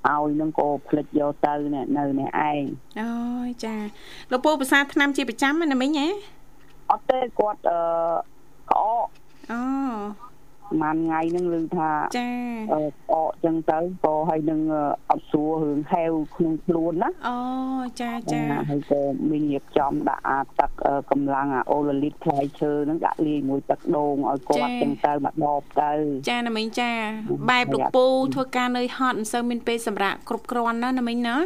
[0.06, 2.62] ឲ្យហ្នឹងក៏ផ្លិចយកទៅនេះនៅនេះឯង
[3.00, 3.11] អូ
[3.48, 3.74] យចា
[4.32, 6.08] លោកពូភាសាឆ្នាំជាប្រចាំណាមីងហ៎
[6.90, 7.78] អត់ទេគាត់អឺ
[8.70, 9.07] ក្អក
[9.52, 9.62] អូ
[10.70, 12.31] ប្រហែលថ្ងៃហ្នឹងឮថាចា
[12.72, 14.61] អឺក្អកចឹងទៅក៏ហើយនឹង
[15.11, 17.37] អត់ស្រួលរឿងហេវក្នុងខ្លួនណាអូ
[18.00, 19.00] ចាចាហើយក៏
[19.31, 25.92] មានរៀបចំដាក់អាទឹកអឺកម្លាំងអាអូឡូលីតផ្លែឈើហ្នឹងដាក់លាយមួយទឹកដូងឲ្យគាត់ចឹងទៅមកដបទៅ
[26.28, 26.90] ចាណាមីងចា
[27.50, 31.37] បែបលោកពូធ្វើការនៅហត់មិនសូវមានពេលសម្រាប់គ្រប់គ្រាន់ណាណាមីងណា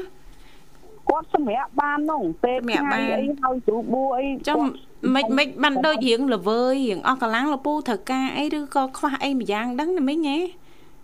[1.10, 10.38] គាត់សម្រាប់បានហ្នឹងពេលសម្រាប់បានថ្ងៃអីហើយជ្រូកបួអីចុះគាត់ មិនមិនបានដូចរៀងល្វើយរៀងអស់កម្លាំងលោកពូត្រូវការអីឬក៏ខ្វះអីម្យ៉ាងដឹងណាមីងហ៎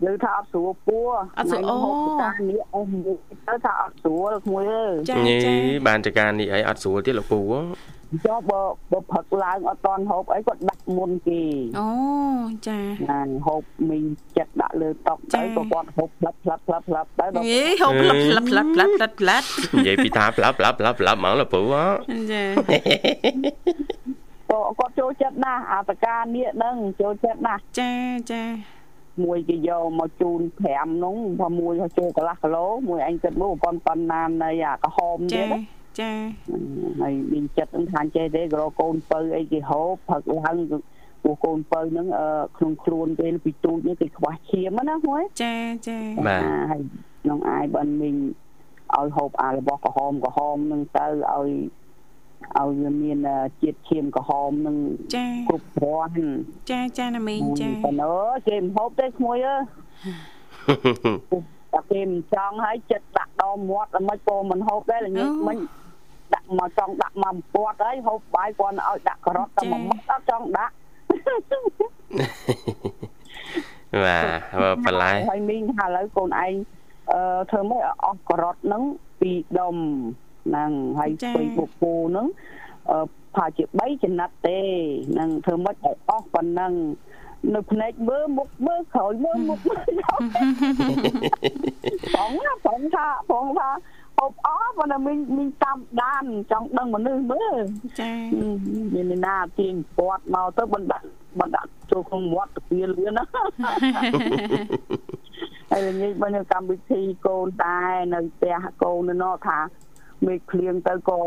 [0.04, 1.06] យល់ថាអត់ស្រួលពោះ
[1.38, 1.76] អត់ស្រួលអូ
[2.22, 5.54] ការនេះអស់និយាយទៅថាអត់ស្រួលក្មួយអើយចាញីចា
[5.86, 7.58] បានចការនេះអីអត់ស្រួលទៀតលោកពូហ៎
[8.26, 8.60] ចុះបើ
[8.92, 11.42] បើផឹកឡើងអត់តន់ហូបអីគាត់ដាក់មុនគេ
[11.78, 11.88] អូ
[12.68, 12.78] ចា
[13.10, 14.04] ណាហូបមីង
[14.36, 21.84] ចិត្តដាក់លើតុទៅក៏គាត់ហូបផ្លាប់ផ្លាប់ផ្លាប់ផ្លាប់ទៅហីហូបផ្លាប់ផ្លាប់ផ្លាប់ផ្លាប់ផ្លាប់និយាយពីថាផ្លាប់ផ្លាប់ផ្លាប់ផ្លាប់ហ្មងលោកពូហ៎
[22.32, 22.44] ចា
[24.78, 27.92] គាត់ចូលចិត្តណាស់អាតកានេះនឹងចូលចិត្តណាស់ចា
[28.32, 28.42] ចា
[29.24, 30.40] មួយគេយកមកជូន
[30.72, 31.16] 5នោះ
[31.60, 36.12] មួយចូលកន្លះគីឡូមួយអញគិតមើលប៉ុនប៉ុណ្ណានៃអាក្រហមទៀតណា ចា
[37.00, 40.58] ហើយមានចិត្តហ្នឹងថាចេះទេក៏កូនពៅអីគេហូបផឹកឡើង
[41.22, 45.54] ពួកកូនពៅហ្នឹងអឺក្នុងខ្លួនគេពីទូចនេះគេខ្វះឈាមណាហួយចា
[45.88, 46.82] ចាបាទហើយ
[47.22, 48.16] ក្នុងអាយបានមីង
[48.96, 51.50] ឲ្យហូបអារបស់ក្រហមក្រហមហ្នឹងទៅឲ្យ
[52.56, 53.18] ឲ្យវាមាន
[53.62, 54.76] ជាតិឈាមក្រហមហ្នឹង
[55.14, 56.28] ចាគ្រប់គ្រាន់
[56.70, 59.62] ចាចាណាមីងចាប៉ុន្តែអើយគេមិនហូបទេក្មួយអើយ
[61.72, 65.58] តែគេមិនចង់ឲ្យចិត្តដាក់ដមមាត់តែមិនក៏មិនហូបដែរល្ងាចមិញ
[66.34, 70.74] ដាក់មកចង់ដាក់មកពាត់ហើយហូបបាយគាត់ឲ្យដាក់ការ៉ុតតែមួយមុខអត់ចង់ដាក់
[74.04, 74.24] បាទ
[74.62, 76.52] បើបន្លែហើយមីងថាឥឡូវកូនឯង
[77.12, 78.82] អឺធ្វើម៉េចឲ្យអស់ការ៉ុតហ្នឹង
[79.20, 79.76] ពីរដុំ
[80.46, 82.26] ហ្នឹងហើយស្ពៃបុកគោហ្នឹង
[82.90, 84.58] អឺផាជា3ចំណិតទេ
[85.12, 86.72] ហ្នឹងធ្វើម៉េចឲ្យអស់ប៉ុណ្ណឹង
[87.54, 89.90] នៅភ្នែកមើលមុខមើលក្រោយមើលមុខមើល
[92.16, 93.68] បងណាបងថាបងថា
[94.18, 97.62] ហូបអស់ប៉ុន្តែមីងមីងតាមដានចង់ដឹងមនុស្សមើល
[98.00, 98.12] ចា
[98.94, 101.06] មាននរណាទាញពាត់មកទៅបណ្ដាក់
[101.40, 103.24] បណ្ដាក់ចូលក្នុងមាត់ទៅពៀលឿនណា
[105.70, 109.58] ហើយល្ងាចបើនៅកម្មវិធីកូនដែរនៅផ្ទះកូននៅនោះថា
[110.26, 111.20] មេឃភ្លៀងទៅក៏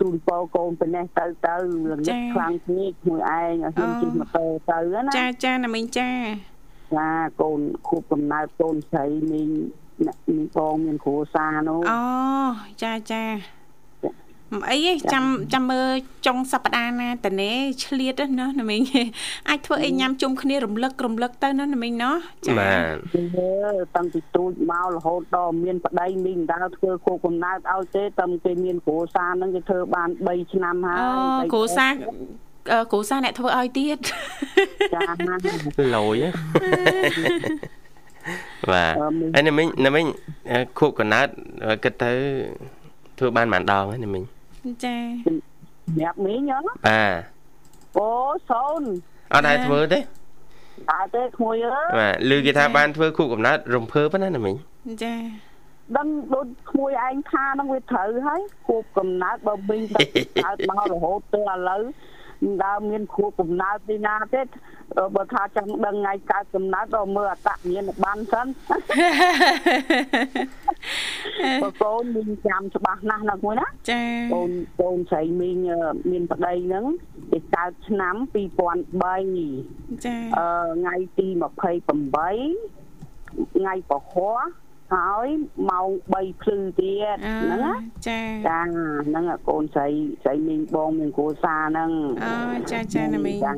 [0.00, 6.10] ជូនពរកូនទៅនេះទៅទៅល្ងាចខ្លាំងពេកមួយឯងឲ្យហ៊ានជិះម៉ូតូទៅណាចាចាណាមីងចា
[6.96, 9.50] ចាកូនខួបកំណើតកូនស្រីមីង
[10.06, 12.00] អ្នកមីងបងមានគ្រួសារនោះអូ
[12.82, 13.24] ចាចា
[14.52, 15.88] មិនអីទេចាំចាំមើល
[16.26, 17.50] ចុងសប្តាហ៍ណាតនេ
[17.84, 18.82] ឆ្លៀតណាណាមីង
[19.48, 22.94] អាចធ្វើអីញ៉ាំជុំគ្នារំលឹករំលឹកទៅណាណាមីងណោះចាបាទ
[23.36, 23.52] យើ
[23.96, 31.86] តាំងពីទូចមករហូតដល់មានប្តីមីងមិនដាល់ធ្វើខួបកំណើតឲ្យទេតាំងគេមានគ្រួសារហ្នឹងគេធ្វើបាន3ឆ្នាំហើយអូគ្រូសា
[32.72, 33.98] អឺគ្រូសាអ្នកធ្វើឲ្យទៀត
[34.94, 35.34] ចាណា
[35.94, 37.79] លយហ៎
[38.72, 40.04] បាទអឺមីងហើយណាមិញណាមិញ
[40.50, 41.28] អឺខួបកណើត
[41.84, 42.12] គិតទៅ
[43.18, 44.22] ធ្វើបានប៉ុន្មានដងហើយណាមិញ
[44.84, 46.80] ចាសម្រាប់មីងហ៎បាទ
[47.98, 48.08] អូ
[48.50, 48.82] សូន
[49.32, 54.54] អត់ដែរធ្វើទេតែទេក្មួយអើយបាទឮគេថាបានធ្វើខួបកំណើតរំភើបណាណាមិញ
[55.04, 55.14] ចា
[55.96, 60.04] ដឹងដូចក្មួយឯងថាហ្នឹងវាត្រូវហើយខួបកំណើតបើមីងទៅ
[60.44, 62.19] កើតមករហូតទៅឥឡូវមិន
[62.64, 64.42] ដើមមានខួបកំណើតទីណាទេ
[65.14, 68.46] បើថាចង់ដឹងថ្ងៃកើតកំណើតដល់មើលអត្តមានបានសិន
[71.62, 74.02] បើកូនមីងចាំច្បាស់ណាស់ណាមួយណាចា
[74.34, 74.50] កូន
[74.80, 76.84] កូនស្រីមីងអឺមានប្តីហ្នឹង
[77.30, 80.46] គេកើតឆ្នាំ2003ចាអឺ
[80.78, 81.40] ថ្ងៃទី28
[83.56, 84.28] ថ្ងៃពហុ
[84.94, 85.26] ហើយ
[85.70, 87.74] ម៉ោង3ភ្លឺទៀតអឺហ្នឹងណា
[88.08, 88.60] ចាចា
[89.06, 89.88] ហ្នឹងអាកូនស្រី
[90.22, 91.90] ស្រីមីងបងមានគ្រួសារហ្នឹង
[92.24, 92.32] អូ
[92.72, 93.52] ចាចាណាមីងចា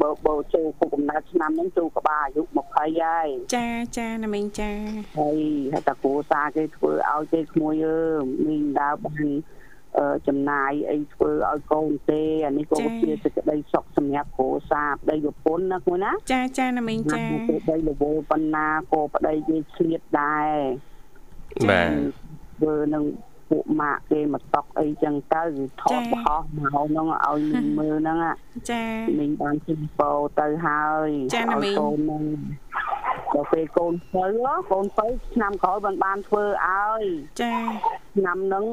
[0.00, 2.84] បើបើចូលគុកកំណើតឆ្នាំហ្នឹងចូលក្បាលអាយុ20ហើ
[3.24, 3.66] យចា
[3.98, 4.72] ចាណាមីងចា
[5.18, 5.38] ហើយ
[5.72, 7.98] ហើយតាគ្រួសារគេធ្វើឲ្យទេក្មួយអើ
[8.46, 9.55] មីងដើរបានអ
[10.28, 20.54] ចំណាយអីធ្វើឲ្យកូនទេអានេះក៏ជាសេចក្តីសុខសម្រាប់គ្រួសារប្តីប្រពន្ធណាគូណាចាចាណាមីងចាប្តីរវល់ប៉ុណ្ណាក៏ប្តីគេឆ្លៀតដែរ
[21.70, 21.90] បាទ
[22.58, 23.04] ធ្វើនឹង
[23.50, 25.42] ពួកម៉ាក់គេមកតក់អីចឹងទៅ
[25.82, 28.18] ថតបោះមកហ្នឹងឲ្យមីងមើលហ្នឹង
[28.70, 28.82] ចា
[29.18, 32.24] មីងបានជិះពោទៅហើយចាណាមីងកូនហ្នឹង
[33.34, 34.24] ដល់ពេលកូនទៅ
[34.70, 37.02] កូនទៅឆ្នាំក្រោយបានបានធ្វើឲ្យ
[37.40, 37.54] ចា
[38.16, 38.64] ឆ្នាំហ្នឹង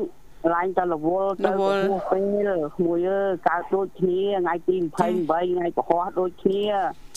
[0.54, 6.66] ឡើងតែរវល់ទៅពេលក្មួយអើកើតដូចគ្នាថ្ងៃទី28ថ្ងៃពហុដូចគ្នា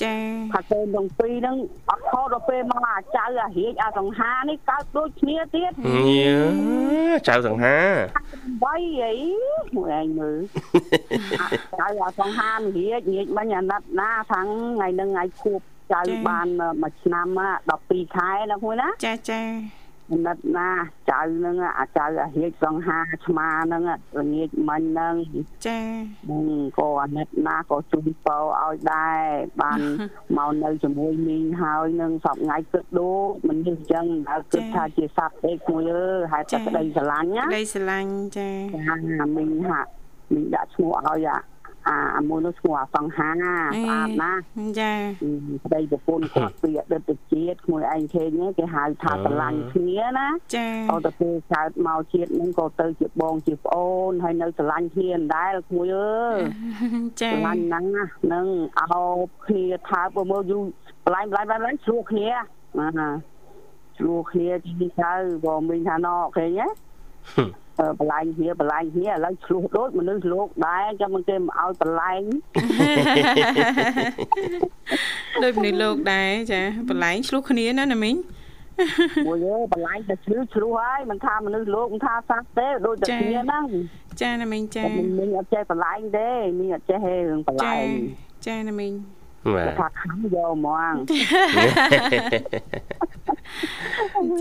[0.02, 0.16] ចា
[0.52, 1.56] ថាកូនទាំងពីរហ្នឹង
[1.90, 5.72] អត់ខុសដល់ពេលមកអាចៅអារៀកអាសង្ហានេះកើតដូចគ្នាទៀត
[7.28, 7.78] ចៅសង្ហា
[8.42, 9.12] 3អី
[9.76, 10.40] មួយឯងមើល
[11.80, 15.60] ចៅអាសង្ហារៀករៀកមិញអាណិតណាខាងថ្ងៃហ្នឹងថ្ងៃខួប
[15.92, 16.46] ចៅបាន
[16.82, 17.26] មួយឆ្នាំ
[17.70, 19.42] 12ខែណាមួយណាចាចា
[20.26, 20.68] ណិតណា
[21.10, 23.82] ចៅហ្នឹងអាចៅអាហៀកសង្ហាឆ្មាហ្នឹង
[24.20, 25.14] ល្ងាចមិញហ្នឹង
[25.66, 25.80] ចា
[26.24, 26.44] ហ្នឹង
[26.78, 29.20] ក៏អាណិតណាក៏ជូនពោឲ្យដែរ
[29.62, 29.80] បាន
[30.36, 39.90] មកនៅជាមួយមីងហើយនឹងសពថ្ងៃគិតដូចមិននេះអញ្ចឹងដើរគិតថាជាសត្វទេមួយអើហេតុតែក្តីស្រឡាញ់ណាក្តីស្រឡាញ់ចាចាមីងហាក់
[40.32, 41.36] មីងដាក់ឈ្មោះឲ្យអា
[41.88, 44.40] អាមួយនោះឈ្មោះអសង្ហាស្អាតណាស់
[44.81, 44.92] ចា
[45.64, 56.38] ប្តីប្រពន្ធគាត់ពីអតីតជាតិមួយឯងឃើញគេហៅថាស្រឡាញ់គ្នាណាចាអត់ទៅពេលកើតមកជាតិហ្នឹងក៏ទៅជាបងជាប្អូនហើយនៅស្រឡាញ់គ្នាដដែលមួយអើយ
[57.20, 58.46] ចាស្រឡាញ់ហ្នឹងណានឹង
[58.81, 60.62] អោបគ្នាថាបើមើលយូរ
[61.07, 62.29] បលាញ់បលាញ់បលាញ់ឆ្លោះគ្នា
[63.01, 63.11] ណា
[63.99, 65.12] ឆ្លោះគ្នាទីនេះទៅ
[65.46, 66.66] បើមិញថាណោឃើញទេ
[68.00, 72.22] បលែងគ្នាបលែងគ្នាឥឡូវឆ្លោះដូចមនុស្សលោកដែរចាំមិនគេមកឲ្យបលែង
[75.42, 76.60] ដូចមនុស្សលោកដែរចា
[76.90, 78.16] បលែងឆ្លោះគ្នាណាណាមីង
[79.26, 83.64] មួយអើបលែងតែឆ្លឺឆ្លោះហើយមិនថាមនុស្សលោកមិនថាសត្វទេដូចតែគ្នាហ្នឹង
[84.20, 84.84] ចាណាមីងចា
[85.18, 87.88] មីងអត់ចេះបលែងទេមីងអត់ចេះរឿងបលែង
[88.46, 88.92] ចាណាមីង
[89.54, 90.94] បាទថាខំយកហ្មង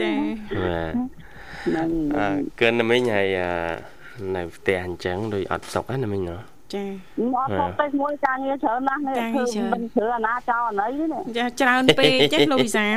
[0.02, 0.14] ចា
[0.64, 1.25] បាទ
[1.66, 1.90] ហ្នឹង
[2.62, 3.28] កើនមិញហើយ
[4.36, 6.38] នៅផ្ទះអញ្ចឹងដូចអត់សុខហ្នឹងមិញណា
[6.74, 6.84] ចា
[7.38, 12.88] អត់សុខទេមួយការងារច្រើនណាស់នេះធ្វើមិនធ្វើអាណាចោលអាណីនេះចាច្រើនពេកចេះលោកវិសា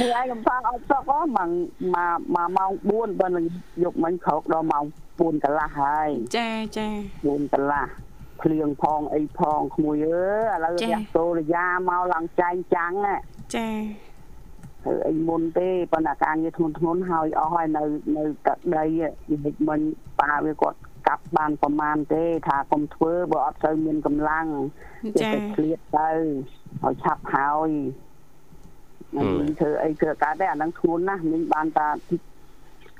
[0.00, 1.50] មួយឯងកំសាន្តអត់សុខហ្មង
[1.94, 3.44] មកមកម៉ោង4បើនឹង
[3.84, 4.84] យកមិញក្រោកដល់ម៉ោង
[5.18, 6.48] 4កន្លះហើយចា
[6.78, 6.88] ចា
[7.20, 7.86] 4កន្លះ
[8.42, 10.22] ភ្លៀងផងអីផងក្មួយអើ
[10.52, 12.92] ឥឡូវរះសូរិយាមកឡើងចែងចាំង
[13.56, 13.68] ចា
[14.82, 17.82] ធ្វើអីមុនទេប៉ុន្តែការងារធ្ងន់ធ្ងរហើយអស់ហើយនៅ
[18.16, 18.84] នៅទឹកដី
[19.44, 19.80] វិមិញ
[20.20, 24.46] ប៉ាវាគាត់កាប់បានប្រមាណទេថាកុំធ្វើបើអត់សូវមានកម្លាំង
[25.20, 26.10] ចាឃ្លៀតទៅ
[26.84, 27.70] ឲ្យឆាប់ហើយ
[29.38, 31.88] មិនធ្វើអីធ្វើកើតទេអាហ្នឹងធ្ងន់ណាស់មិញបានតា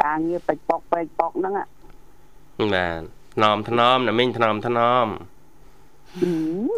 [0.03, 3.03] ការងារពេចប៉ុកពេចប៉ុកហ្នឹងបាទ
[3.35, 5.07] ថ្នមថ្នមណាមិញថ្នមថ្នម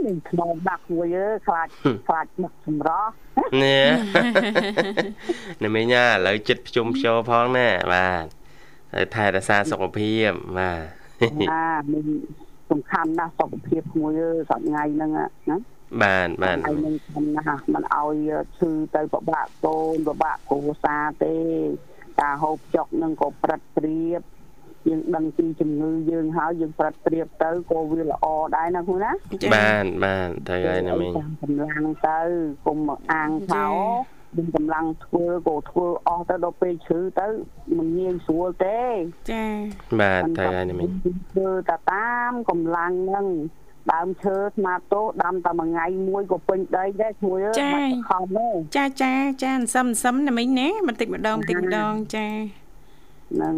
[0.06, 1.68] នឹងខ្នងដាក់មួយអើខ្លាច
[2.06, 3.08] ខ្លាចដឹកសម្រោះ
[3.62, 3.88] នេះ
[5.62, 8.26] ណាមីញ៉ាឥឡូវចិត្តភ្ជុំភ្ជោផងណាបាទ
[8.94, 10.82] ហើយថែរក្សាសុខភាពបាទ
[11.52, 12.06] អាមាន
[12.70, 15.26] សំខាន់ណាស់សុខភាពមួយអើសប្ថ្ងៃហ្នឹងណា
[16.02, 21.34] បាទបាទហើយនឹងសំណាស់มันឲ្យឈឺទៅពិបាកកូនពិបាកគ្រួសារទេ
[22.20, 24.20] ការហូបចុកនឹងក៏ប្រឹតព្រៀប
[24.88, 29.10] យើងដឹងពីជំងឺយើងហើយយើងប្រត់ព្រៀបទៅក៏វាល្អដែរណាគ្រូណា
[29.54, 32.18] បាទបាទត្រូវហើយណាមីងកម្លាំងទៅ
[32.66, 33.66] គុំមកអាងថោ
[34.36, 37.26] យើងកម្លាំងធ្វើក៏ធ្វើអស់ទៅដល់ពេលជ្រឺទៅ
[37.78, 38.80] មិនងាយស្រួលទេ
[39.32, 39.44] ចា
[40.00, 40.88] បាទត្រូវហើយណាមីង
[41.32, 43.26] ធ្វើតែតាមកម្លាំងហ្នឹង
[43.92, 52.26] ដើមឈើស្មាតោដាំតែមួយថ្ងៃមួយក៏ពេញដីដែរជួយអើមិនខំទេចាចាចាសឹមសឹមណាមិញណាបន្តិចម្ដងបន្តិចម្ដងចា
[53.32, 53.56] ហ្នឹង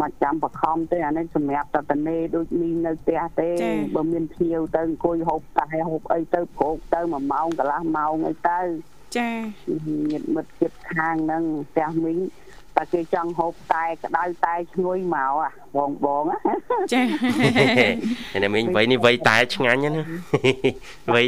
[0.00, 3.48] មកចាំបខំទេអានេះសម្រាប់តតនេដូចមីនៅផ្ទះទេ
[3.94, 8.60] បើមានភ្ញៀវទៅអង្គុយហូបតែហូបអីទៅក្រោកទៅ1ម៉ោងកន្លះម៉ោងអីទៅ
[9.16, 9.30] ចា
[10.10, 12.18] ញាតិមិត្តជិតខាងហ្នឹងផ្ទះមីង
[12.76, 16.24] តែគេចង់ហូបតែក្តៅតែឈ្ងុយមកអាបងបង
[16.92, 20.02] ចានេះមីងវ័យនេះវ័យតែឆ្ងាញ់ណា
[21.14, 21.26] វ័យ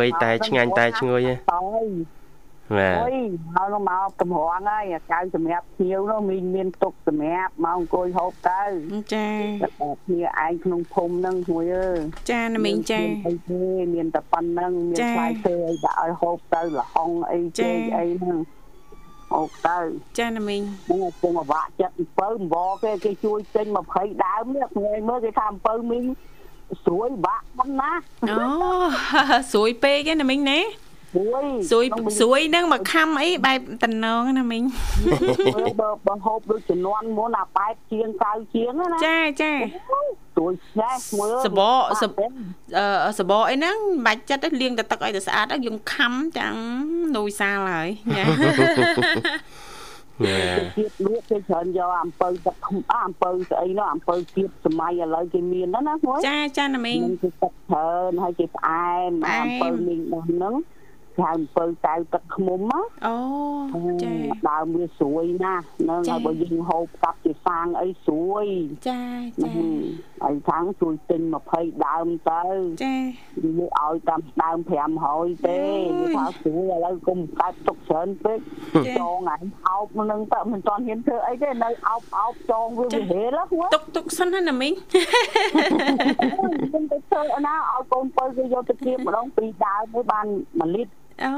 [0.00, 1.34] វ័យតែឆ្ងាញ់តែឈ្ងុយហ៎
[2.76, 3.16] បាទអុយ
[3.56, 8.62] មកមកតម្រងហើយកៅសម្រាប់ភ្ញៀវនោះមានមានទុកសម្រាប់មកអង្គុយហូបទៅ
[9.14, 9.28] ចា
[10.04, 11.90] ភ្ញៀវឯងក្នុងភូមិហ្នឹងមួយអើ
[12.30, 13.62] ចាណាមីងចាអីទេ
[13.94, 18.40] មានតែប៉ុណ្្នឹងមានផ្លែឈើអីដាក់ឲ្យហូបទៅលហុងអីចេកអីហ្នឹង
[19.34, 19.78] អូទៅ
[20.18, 26.04] ចាណាមីងហ្នឹងពងអវាក់ចិត្តអំពៅអង្វរគេគេជួយចេញ20ដើមនេះថ្ងៃមើលគេថាអំពៅមីង
[26.84, 27.90] ស្រួយបាក់ប៉ុណ្ណា
[28.30, 28.36] អូ
[29.52, 30.60] ស្រួយពេកឯណាមីងណា
[31.14, 31.86] ស្រួយស្រួយ
[32.18, 34.62] ស្រួយនឹងមកខំអីបែបតំណងណាមីង
[35.80, 39.52] បើបើហូបដូចជំនាន់មុនអា8ជាង9ជាងណាចាចា
[40.34, 41.96] ស្រួយឆ្នេះមើលសបកអឺ
[43.18, 46.54] សបកអីហ្នឹងបាច់ចិត្តលាងតែទឹកឲ្យតែស្អាតយើងខំទាំង
[47.16, 48.26] នុយសាលហើយញ៉ា
[50.76, 52.56] ទៀតលក់គេច្រើនយកអំពៅទឹក
[53.06, 60.00] អំពៅស្អីនោះអំពៅទៀតសម័យឥឡូវគេមានណាណាមួយចាចាណាមីងគេទឹកច្រើនហើយគេផ្អែមអំពៅមីង
[60.30, 60.54] ហ្នឹង
[61.22, 63.14] ហៅអំពៅកៅទឹកឃ្មុំណាអូ
[64.02, 64.12] ចា
[64.50, 68.46] ដើមវាស្រួយណាស់នឹងហើយបើយើងហូបកាប់ជាសាងអីស្រួយ
[68.88, 69.02] ចា
[69.42, 69.50] ចា
[70.22, 71.22] ហើយខាងជួយទិញ
[71.54, 72.42] 20ដើមទៅ
[72.84, 72.94] ចា
[73.58, 74.58] វាឲ្យតាមដើម
[75.02, 75.60] 500ទេ
[76.00, 78.38] វាថាស្រួយឥឡូវគុំកាត់ទុកច្រើនពេក
[78.98, 84.72] ចងឯងអោបនឹងទៅមិនទាន់ហ៊ានធ្វើអីទេនៅអោបអោបចងវាវាហេលហ្នឹងទុកទុកសិនណាមីង
[86.74, 91.34] មិនទៅធ្វើណាឲ្យកូនបើគេយកទៅធៀបម្ដងពីដើមមួយបាន1លីត្រ អូ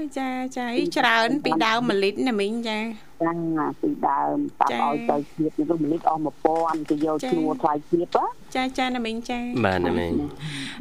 [0.00, 3.32] យចាចាអីច្រើន ពីដើម1លីត្រណាមីងចាចា
[3.80, 6.20] ពីដើមតាប់ឲ្យទៅជាតិនេះ1លីត្រអស់
[6.56, 10.12] 1000គេយកឈ្នួលថ្លៃជាតិចាចាណាមីងចាបាទណាមីង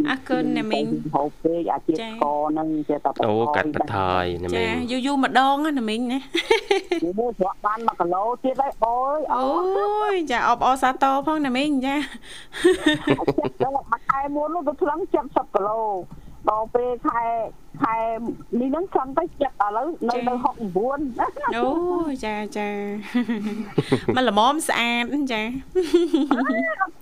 [0.09, 0.85] អរគុណណាមីង
[1.15, 6.19] ហូបពេកអាជាតិកហ្នឹងជាតាអូកាត់បន្ថយណាមីងចាយូរយូរម្ដងណាមីងណា
[7.19, 9.47] មួយស្រក់បាន1គីឡូទៀតហើយអូយអូ
[10.13, 11.95] យចាអបអសាតផងណាមីងចា
[13.63, 15.81] ដល់មួយខែមុននោះទៅថ្លឹង70គីឡូ
[16.47, 17.23] ដល់ពេលខែ
[17.83, 17.95] ខែ
[18.59, 20.33] នេះនឹងខំទៅចិត្តឥឡូវនៅនៅ
[20.95, 21.65] 69អូ
[22.25, 22.69] ចាចា
[24.15, 25.41] មកល្មមស្អាតចា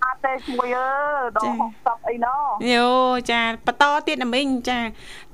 [0.04, 0.88] អត់ទេមួយអើ
[1.36, 2.36] ដល់60អីណោ
[2.72, 2.88] យោ
[3.30, 4.78] ចាបន្តទៀតណាមីងចា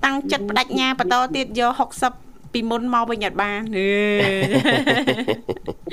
[0.04, 2.23] តាំងចិត្តបដិញ្ញាបន្តទៀតយក60
[2.54, 3.88] ពីមុនមកវិញអត់បានហេ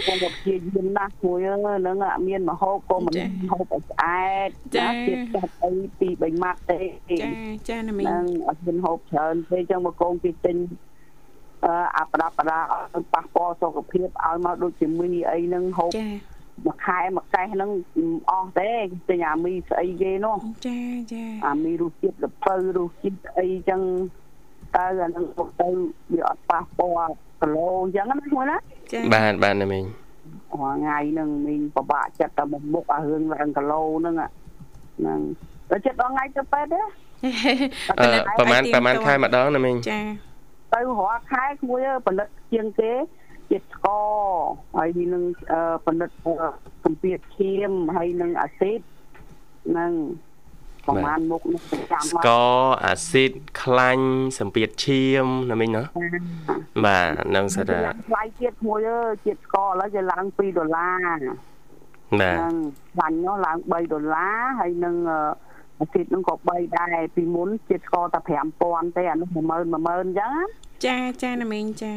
[0.04, 3.14] ខ្ញុំក៏ព្យាយាមណាស់មួយហ្នឹងអត់មានមហូបក៏មិន
[3.52, 6.80] ហូបឲ្យស្អែតចាទៀតចាត់អីពី3ម៉ាត់ទេ
[7.22, 7.30] ចា
[7.70, 10.58] ចាណាមីងហ្នឹងអត់មានហូបច្រើនទេអញ្ចឹងមកកូនគេទិញ
[11.66, 12.60] អឺអាប្រដាប់ប្រដា
[13.14, 16.08] ប៉ះពាល់សុខភាពឲ្យមកដូចជាមីអីហ្នឹងហូបចា
[16.66, 17.70] មួយខែមួយកេះហ្នឹង
[18.32, 18.72] អស់ទេ
[19.10, 20.80] ទិញអាមីស្អីគេនោះចា
[21.14, 23.82] ចាអាមីរសជាតិលពៅរសជាតិអីចឹង
[24.76, 25.68] តើអានឹងមកទៅ
[26.14, 28.58] វាអត់ប៉ះពាល់គីឡូអញ្ចឹងណាមួយណា
[29.14, 29.84] បាទបាទណាមីង
[30.54, 35.20] ថ្ងៃហ្នឹងមីងពិបាកចិត្តតែមុខអារឿងឡើងគីឡូហ្នឹងហ្នឹង
[35.70, 36.82] ទៅចិត្តដល់ថ្ងៃទៅពេទ្យទេ
[38.40, 40.00] ប្រហែលប្រហែលខែម្ដងណាមីងចា
[40.74, 42.92] ទៅរាល់ខែក្មួយផលិតជាងគេ
[43.52, 44.10] ជាតិស្ករ
[44.78, 45.24] ហើយនឹង
[45.86, 46.10] ផលិត
[46.84, 48.82] សម្ពាធឈាមហើយនឹងអាស៊ីត
[49.78, 49.92] នឹង
[50.86, 52.54] ប្រហែលមុខនេះចាំស្ករ
[52.86, 54.08] អាស៊ីតខ្លាញ់
[54.40, 55.84] សម្ពាធឈាមណាមិញណា
[56.86, 57.66] បាទនឹងសិត
[58.10, 61.20] ថ្លៃទៀតមួយអើជាតិស្ករឥឡូវវាឡើង2ដុល្លារ
[62.20, 62.56] បាទនឹង
[62.94, 64.96] ខ្លាញ់នោះឡើង3ដុល្លារហើយនឹង
[65.80, 68.20] អាស៊ីតនឹងក៏3ដែរពីមុនជាតិស្ករតែ
[68.60, 70.34] 5000ទេអានោះ10000 10000អញ្ចឹង
[70.86, 71.94] ចាចាណាមីងចា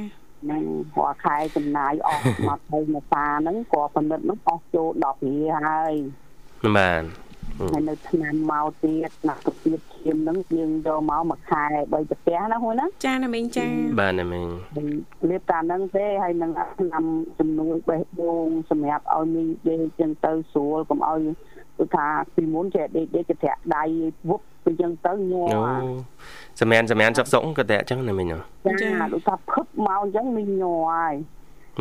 [0.51, 0.65] នឹង
[0.97, 5.93] រាល់ខែចំណាយអស់មកទៅមកសាហ្នឹងក៏ផលិតនោះអស់ចូល10រៀលហើយ
[6.77, 7.03] បាទ
[7.59, 13.67] ហើយនៅឆ្នាំមកទៀតណាទៅទៀតឈាមហ្នឹងយើងយកមកមួយខែបីប្រទះណាហ្នឹងណាចាណាមីងចា
[14.01, 14.47] បាទណាមីង
[15.31, 17.05] លេបតាហ្នឹងទេហើយនឹងឆ្នាំ
[17.39, 21.21] ជំនួយបេះដូងសម្រាប់ឲ្យមីងដេកចឹងទៅស្រួលកុំឲ្យ
[21.79, 23.85] គឺថាពីមុនចេះដេកដេកក្រាក់ដៃ
[24.29, 25.57] វុបពីចឹងទៅញ័រ
[26.61, 31.15] សម្រានសម្រានសុកសុកក៏តែអញ្ចឹងណាមីងចាដូចថាភឹបមកអញ្ចឹងមីងញ័រហើយ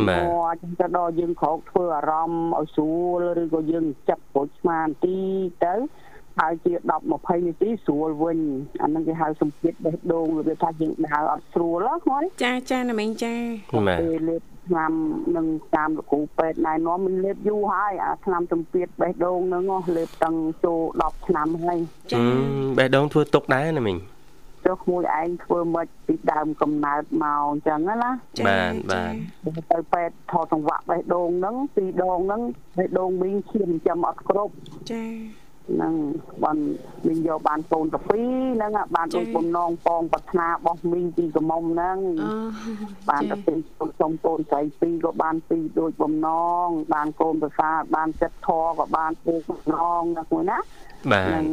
[0.10, 0.17] បា
[0.53, 5.17] ទចឹងទៅដល់យើងក្រោកធ្វើអារម្មណ៍ឲ្យស្រួលឬក៏យើងចាប់ប្រូចស្មានទី
[5.65, 5.75] ទៅ
[6.39, 8.39] ហើយជា10 20នាទីស្រួលវិញ
[8.82, 13.34] អានឹងគេហៅសម្ពាធបេះដូងរបៀបថាយើងដើរអត់ស្រួលហ្នឹងចាចាណាមីងចា
[14.01, 14.91] ពេលលេបឆ្នាំ
[15.36, 19.63] នឹងតាមលោកគ្រូពេទ្យណែនាំមិនលេបយូរហើយអាឆ្នាំសម្ពាធបេះដូងហ្នឹង
[19.97, 21.79] លេបតាំងចូល10ឆ្នាំហើយ
[22.12, 22.17] ចា
[22.77, 23.97] បេះដូងធ្វើទុកដែរណាមីង
[24.65, 28.12] ចុះមួយឯងធ្វើមិនពីដើមកំណើតមកអញ្ចឹងណាបា
[28.71, 29.13] ទបាទ
[29.71, 32.41] ទៅពេទ្យថតសង្វាក់បេះដូងហ្នឹងពីរដងហ្នឹង
[32.78, 34.54] បេះដូងមីងឈាមចាំអត់គ្រប់
[34.91, 35.04] ចា
[35.69, 35.93] ហ្នឹង
[36.43, 36.58] បាន
[37.08, 41.97] មីងយកបានកូនទៅពីរហ្នឹងបានដូចបំណងប៉ងប្រាថ្នារបស់មីងពីកំមុំហ្នឹង
[43.10, 43.54] បានទៅពី
[43.99, 46.30] សុំកូនស្រីពីរក៏បានពីរដូចបំណ
[46.65, 50.57] ងបានកូនប្រសាបានចិត្តធរក៏បានពូបំណងណាមួយណា
[51.11, 51.45] បាទនឹង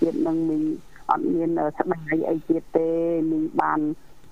[0.00, 0.62] ទៀតនឹងមីង
[1.10, 2.88] អត់មានស្ដាយអីទៀតទេ
[3.30, 3.80] មីបាន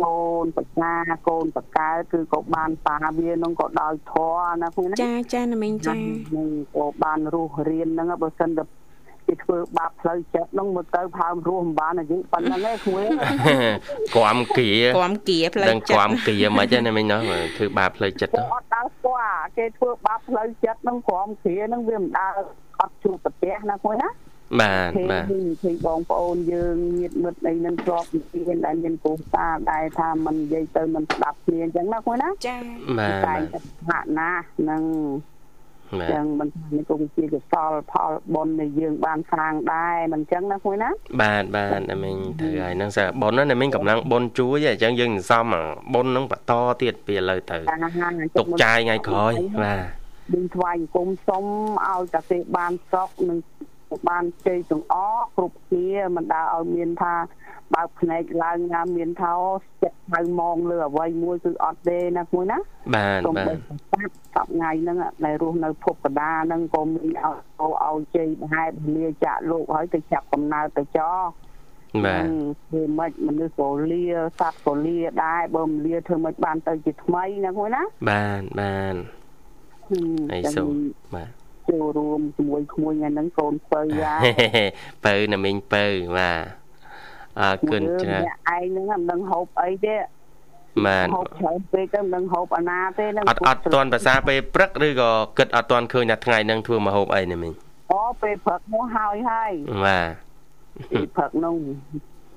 [0.03, 0.95] កូនបញ្ញា
[1.29, 8.65] កូនបកើគឺក៏បានតាវានឹងក៏ដោយធរណាហ្នឹងណាចាចាណាមីងចានឹងក៏បានរស់រៀនហ្នឹងបើសិនតែ
[9.27, 13.01] គេធ្វើបាបផ្លូវចិត្តហ្នឹងមកទៅផើមរស់មិនបានអាយុប៉ុណ្ណឹងឯងគ្រួ
[14.17, 17.21] គួមគៀគួមគៀផ្លូវចិត្តគួមគៀមិនទេណាមីងណោះ
[17.57, 22.35] ធ្វើបាបផ្លូវចិត្តអត់ដើរស្គាល់គេធ្វើបាបផ្លូវចិត្តហ្នឹងគួមគៀហ្នឹងវាមិនដើរ
[22.81, 24.09] អត់ជួបប្រទះណាគ្រួណា
[24.61, 25.25] បាទបាទ
[25.63, 28.07] ឃើញបងប្អូនយើងញាតិមិត្តអីនឹងជាប់
[28.47, 32.57] មានដែលមានគ្រូសាដែរថាមិននិយាយទៅមិនស្ដាប់គ្នាអញ្ចឹងណាគួយណាចា
[32.99, 33.35] បាទតែ
[33.89, 34.31] ថាណា
[34.71, 34.83] នឹង
[36.13, 40.91] ចឹងមិនថានេះក៏ជាកសលផលបុណ្យដែលយើងបានស្រាងដែរមិនចឹងណាគួយណា
[41.23, 45.45] បាទបាទតែមិញត្រូវហើយនឹងសារបុណ្យណាមិញកំឡុងបុណ្យជួយអញ្ចឹងយើងនឹងសំ
[45.95, 47.57] បុណ្យនឹងបន្តទៀតពីឥឡូវទៅ
[48.39, 49.33] ទុកចាយថ្ងៃក្រោយ
[49.65, 49.85] បាទ
[50.33, 51.45] យើងថ្វាយអង្គមសុំ
[51.87, 53.39] ឲ្យតាទេបានស្រុកនឹង
[54.10, 57.16] បានជ័យទាំងអស់គ្រប់គ្នាមិនដើរឲ្យមានថា
[57.74, 59.34] បើកភ្នែកឡើងណាមានថា
[59.84, 62.60] ចិត្តហៅมองលើអ្វីមួយគឺអត់ទេណាមួយណា
[62.96, 63.58] បាទបាទ
[64.36, 67.38] សប្ថ្ងៃហ្នឹងដែលរស់នៅភពកដាហ្នឹងក៏មានឲ្យ
[67.86, 71.12] ឲ្យជ័យមហេបលាចាក់លោកហើយទៅចាប់កំណើតទៅចោ
[72.06, 72.24] បាទ
[72.68, 74.04] ធ្វើម៉េចមនុស្សក៏លា
[74.40, 78.96] សត្វក៏លាដែរបើមិនលាធ្វើម៉េចបានទៅជាថ្មីណាមួយណាបាទបាទ
[80.34, 80.74] អីសូម
[81.16, 81.30] បាទ
[81.71, 84.15] ចូលរួមជាមួយក្មួយថ្ងៃហ្នឹងកូនពៅយ៉ា
[85.05, 85.85] ពៅណាមីងពៅ
[86.19, 86.41] បាទ
[87.41, 89.97] អរគុណច្រើនឯងហ្នឹងមិនដឹងហូបអីទេ
[90.87, 97.53] បាទហូបច្រើនពេកទៅមិនដឹងហូបអាណាទេហ្នឹងអត់អត់ទាន់ភាសាពេលព្រឹកឬក៏គិតអត់ទាន់ឃើញថាថ្ងៃហ្នឹងធ្វើមកហូបអីណាមីង
[97.93, 99.53] អូពេលព្រឹកមកហើយហើយ
[99.87, 100.07] បាទ
[100.91, 101.57] ពេលព្រឹកហ្នឹង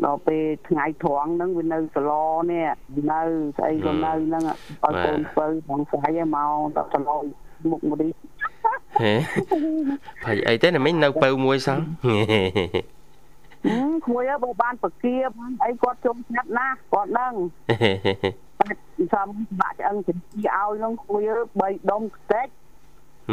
[0.05, 2.11] ដល់ពេលថ្ងៃត្រង់ហ្នឹងវានៅសឡ
[2.51, 2.67] នេះ
[3.11, 3.21] នៅ
[3.57, 7.09] ស្អីក៏នៅហ្នឹងឲ្យកូនពៅបងស្រីមកដល់សឡ
[7.69, 8.07] មុខមរី
[9.01, 9.13] ហេ
[10.23, 11.79] ភ័យអីទេណាមិញនៅពៅមួយសោះ
[14.07, 15.29] គួយបើបានប្រគៀប
[15.65, 17.33] អីគាត់ជុំស្ងាត់ណាស់គាត់នឹង
[18.59, 18.81] បាច់
[19.13, 21.21] សំបាក់ឆ្អឹងជំទីឲ្យនឹងគួយ
[21.57, 22.47] 3ដុំខ្ទេច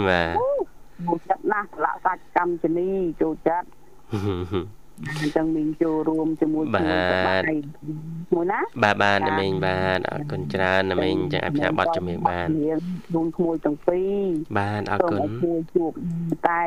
[0.09, 0.37] បាទ
[1.07, 2.89] មកចិត្តណាស់ស្លាកសាច់កម្មជនី
[3.21, 3.67] ចូលចិត្ត
[5.21, 7.43] អញ្ចឹងមីងចូលរួមជាមួយគ្នាបាទ
[8.35, 12.49] មួយណាបាទបាទណាមីងបាទអរគុណច្រើនណាមីងចឹងឲ្យផ្សាយប័ណ្ណជំនាញបាន
[13.07, 14.15] ខ្លួនក្មួយទាំងពីរ
[14.59, 15.93] បាទអរគុណជួយជួប
[16.49, 16.63] តែ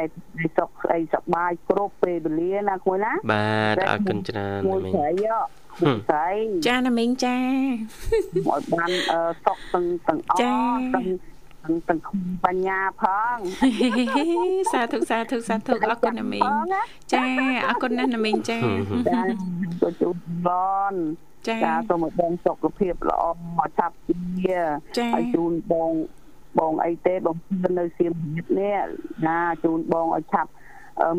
[0.57, 5.09] សុខស្អីសប្បាយគ្រប់ពេលវេលាណាគួយណាបាទអរគុណច្រើនណាមីងស្រី
[6.09, 6.29] ស្រី
[6.67, 7.37] ចាណាមីងចា
[8.47, 8.91] ឲ្យបាន
[9.45, 10.39] សុខទាំងទាំងអស់
[10.95, 11.34] ទាំង
[11.65, 11.99] ទាំងទាំង
[12.45, 13.03] បញ្ញាផ
[13.35, 13.37] ង
[14.71, 16.43] សាធុសាធុសាធុអរគុណណាមីង
[17.13, 17.23] ចា
[17.67, 18.59] អរគុណណាស់ណាមីងចា
[19.09, 19.21] ចា
[19.81, 20.15] ទៅជួប
[20.47, 20.49] ប
[20.89, 20.91] ង
[21.47, 23.23] ចាសូមឲ្យបងសុខភាពល្អ
[23.57, 24.59] មកឆាប់ជា
[25.13, 25.91] ហើយជូនបង
[26.59, 27.37] បងអីទេបង
[27.79, 28.79] នៅសៀមរាបនេះ
[29.27, 30.51] ណាជូនបងឲ្យឆាប់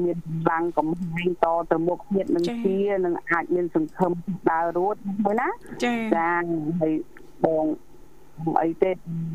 [0.05, 4.13] មានកម្លាំងកំហែងតទៅមុខទៀតនឹងជានឹងអាចមានសង្ឃឹម
[4.51, 5.49] ដើររួតមួយណា
[5.85, 6.31] ចាចា
[6.81, 6.93] ហើយ
[7.45, 7.65] បង
[8.63, 8.91] អីទេ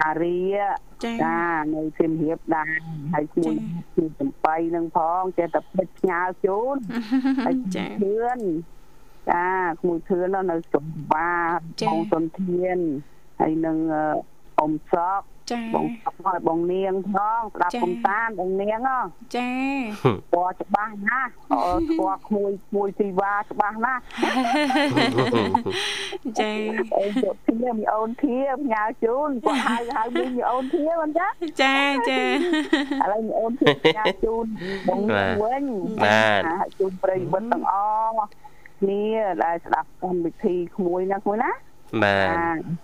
[0.05, 0.39] អារី
[1.03, 1.39] ចា
[1.75, 2.69] នៅសៀមរាបដែរ
[3.13, 3.53] ហើយជួយ
[3.95, 6.75] ជួយចំបៃនឹងផងចេះតែពេចផ្ញើជូន
[7.45, 8.39] ហើយចាធឿន
[9.31, 9.47] ចា
[9.79, 12.77] ក្មួយធឿននៅសុំបាបងសុនធាន
[13.39, 13.77] ហើយនឹង
[14.59, 15.85] អ៊ំសក់ចាបង
[16.25, 18.79] ឲ្យបងនាងផងស្ដាប់កំសាន្តបងនាង
[19.35, 19.51] ចា
[20.33, 24.01] ពណ៌ច្បាស់ណាស់អឺស្គាល់ក្មួយក្មួយទីវ៉ាច្បាស់ណាស់
[26.39, 26.51] ចា
[26.97, 28.37] អីយកធៀមីអូនធៀ
[28.71, 31.27] ញ៉ាជូនគាត់ហៅហៅមីមីអូនធៀមិនចា
[31.61, 31.75] ចា
[32.09, 33.67] ចាឥឡូវមីអូនធៀ
[33.97, 34.45] ញ៉ាជូន
[34.87, 35.01] បង
[35.43, 35.63] វិញ
[36.03, 36.43] បាទ
[36.79, 37.73] ជូនប្រិយមិត្តទាំងអ
[38.17, 38.27] ស់
[38.81, 39.05] គ្នា
[39.43, 41.51] ដែលស្ដាប់កម្មវិធីក្មួយណាក្មួយណា
[42.03, 42.35] បាទ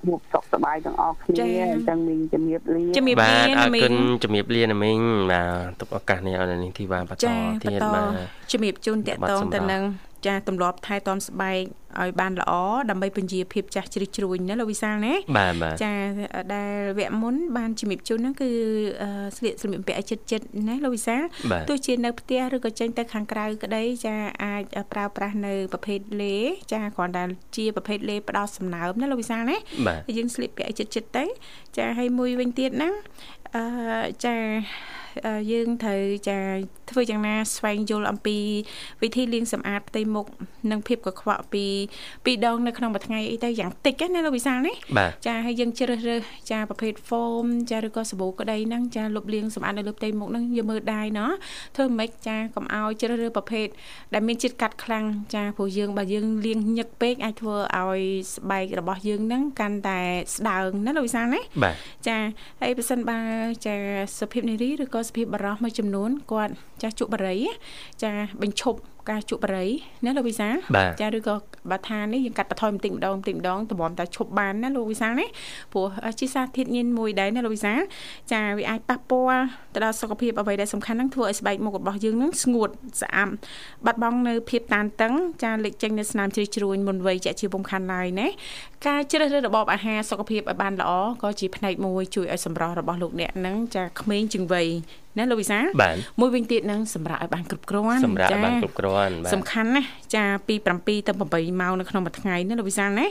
[0.05, 3.93] ជួបសុខសប្បាយទាំងអស់គ្នាអញ្ចឹងមីងជំរាបលាជំរាបលាណាមីងបាទអរគុណ
[4.23, 4.99] ជំរាបលាណាមីង
[5.31, 7.19] បាទទុកឱកាសនេះឲ្យនាងធីវ៉ាបន្ត
[7.63, 8.09] ទៀតបាទ
[8.51, 9.83] ជំរាបជូនតកតងទៅនឹង
[10.25, 11.61] ចាទម្លាប់ថែទាំស្បែក
[12.01, 12.51] ឲ្យបានល្អ
[12.89, 15.93] ដើម្បីពន្យាភាពចាស់ជ្រិះជ្រួញណាលោកវិសាលណាបាទបាទចា
[16.55, 18.49] ដែលវគ្គមុនបានជំរាបជូនហ្នឹងគឺ
[19.37, 21.21] ស្លៀកសម្លៀកបំពាក់ឲ្យចិត្តចិត្តណាលោកវិសាល
[21.69, 26.35] ទោះជានៅផ្ទះឬក៏ចេញទៅខាងក្រៅក្តីចាអាចប្រើប្រាស់នៅប្រភេទលេ
[26.73, 27.23] ចាគ្រាន់តែ
[27.57, 29.57] ជាប្រភេទលេផ្ដោតសំណើមណាលោកវិសាលណា
[30.17, 31.23] យើងស្លៀកពាក់ឲ្យចិត្តចិត្តទៅ
[31.77, 32.89] ចាហើយមួយវិញទៀតណា
[33.55, 33.63] អឺ
[34.25, 34.35] ចា
[35.51, 36.37] យើងត្រូវចា
[36.91, 38.37] ធ្វើយ៉ាងណាស្វែងយល់អំពី
[39.03, 40.25] វិធីលាងសម្អាតផ្ទៃមុខ
[40.71, 41.65] និងភាពកខ្វក់ពី
[42.25, 44.75] ពីរដងនៅក្នុងមួយថ្ងៃអីទៅយ៉ាងតិចណាលោកវិសាលនេះ
[45.27, 51.31] ចាហើយយើងជ្រើសរើសចាប្រភេទ foam ចាឬក៏សាប៊ូក្តីហ្នឹងចាលុបលាងសម្អាតនៅលើផ្ទៃមុខហ្នឹងយកមើលដៃណោះ
[51.75, 53.67] ធ្វើម៉េចចាកុំឲ្យជ្រើសរើសប្រភេទ
[54.13, 55.05] ដែលមានជាតិកាត់ខ្លាំង
[55.35, 58.03] ចាព្រោះយើងបើយើងលាងញឹកពេកអាចធ្វើឲ្យ
[58.35, 59.99] ស្បែករបស់យើងហ្នឹងកាន់តែ
[60.35, 61.41] ស្ដើងណាលោកវិសាលណា
[62.07, 62.17] ចា
[62.61, 63.19] ហើយបើសិនបើ
[63.65, 63.75] ចា
[64.19, 67.39] សុភាពនារីឬក៏សុភាពបរោះមួយចំនួនគាត់ចាស់ជក់បរិយ
[68.03, 68.79] ចាបញ្ឈប់
[69.09, 69.69] ការជក់បរិយ
[70.05, 70.49] ណាលោកវិសា
[71.01, 71.35] ចាឬក៏
[71.71, 75.25] បើថានេះយើងកាត់បន្ថយបន្តិចម្ដងបន្តិចម្ដងតម្រាំតែឈប់បានណាលោកវិសាណា
[75.73, 75.87] ព្រោះ
[76.19, 77.73] ជាសារធាតុញៀនមួយដែរណាលោកវិសា
[78.31, 79.43] ចាវាអាចប៉ះពាល់
[79.73, 82.69] ទៅដល់សុខភាពអ្វីដែលសំខាន់ហ្នឹងធ្វើឲ្យស្បែកមុខរបស់យើងហ្នឹងស្ងួត
[83.01, 83.33] ស្អាប់
[83.85, 88.27] បាត់បង់នៅភាពតានតឹងចាលេចចេញនៅស្នាមជ្រីជ្រួញមុនវ័យជាជាពុំខាន់ឡើយណា
[88.87, 90.91] ការជ្រើសរើសរបបអាហារសុខភាពឲ្យបានល្អ
[91.23, 94.67] ក៏ជាផ្នែកមួយជួយឲ្យសម្រស់របស់លោកអ្នកហ្នឹងចាក្មេងជាងវ័យ
[95.17, 95.59] ណាលោកវិសា
[96.19, 99.83] មួយវិញទៀតនឹងសម្រាប់ឲ្យបានគ្រប់គ្រាន់សម្រាប់បានគ្រប់គ្រាន់សំខាន់ណា
[100.15, 103.05] ចាពី7ទៅ8ម៉ោងនៅក្នុងមួយថ្ងៃណាលោកវិសាណា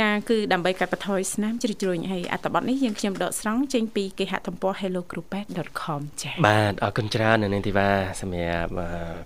[0.00, 7.88] ចាគឺដើម្បីកាត់បន្ថយស្នាមជ្រុជ្រួញហើយអត្ថបទនេះយើងខ្ញុំដកស្រង់ចេញពីគេហទំព័រ hellogroup.com ចាបាទអរគុណច្រើននៅនាងធីវ៉ា
[8.20, 8.70] សម្រាប់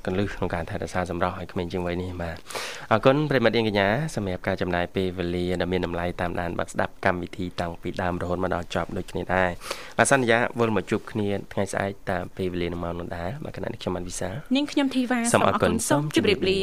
[0.06, 2.36] កន្លឹះក្នុងការថែរក្សាសម្រស់ឲ្យក្មេងជាងវ័យនេះបាទ
[2.92, 9.50] អរគុណប្រិមត្តនាងកញ្ញាសម្រាប់ការចំណាយពេលវេលាដ៏មានតម្លៃតាមដានបាត់ស្ដាប់កម្មវិធីតាំងពីដើមរហូតមកដល់ចប់ដូចគ្នាដែរ
[9.98, 16.58] បាទសន្យាវិលមកជួបគ្នាថ្ងៃស្អែកតាមពេលវេលានឹងម៉ោងនោះដែរបាទគណៈនេះខ្ញុំបានវិសានាងខ្ញុំធីវ៉ាសូមអរគុណសូមជម្រាបលា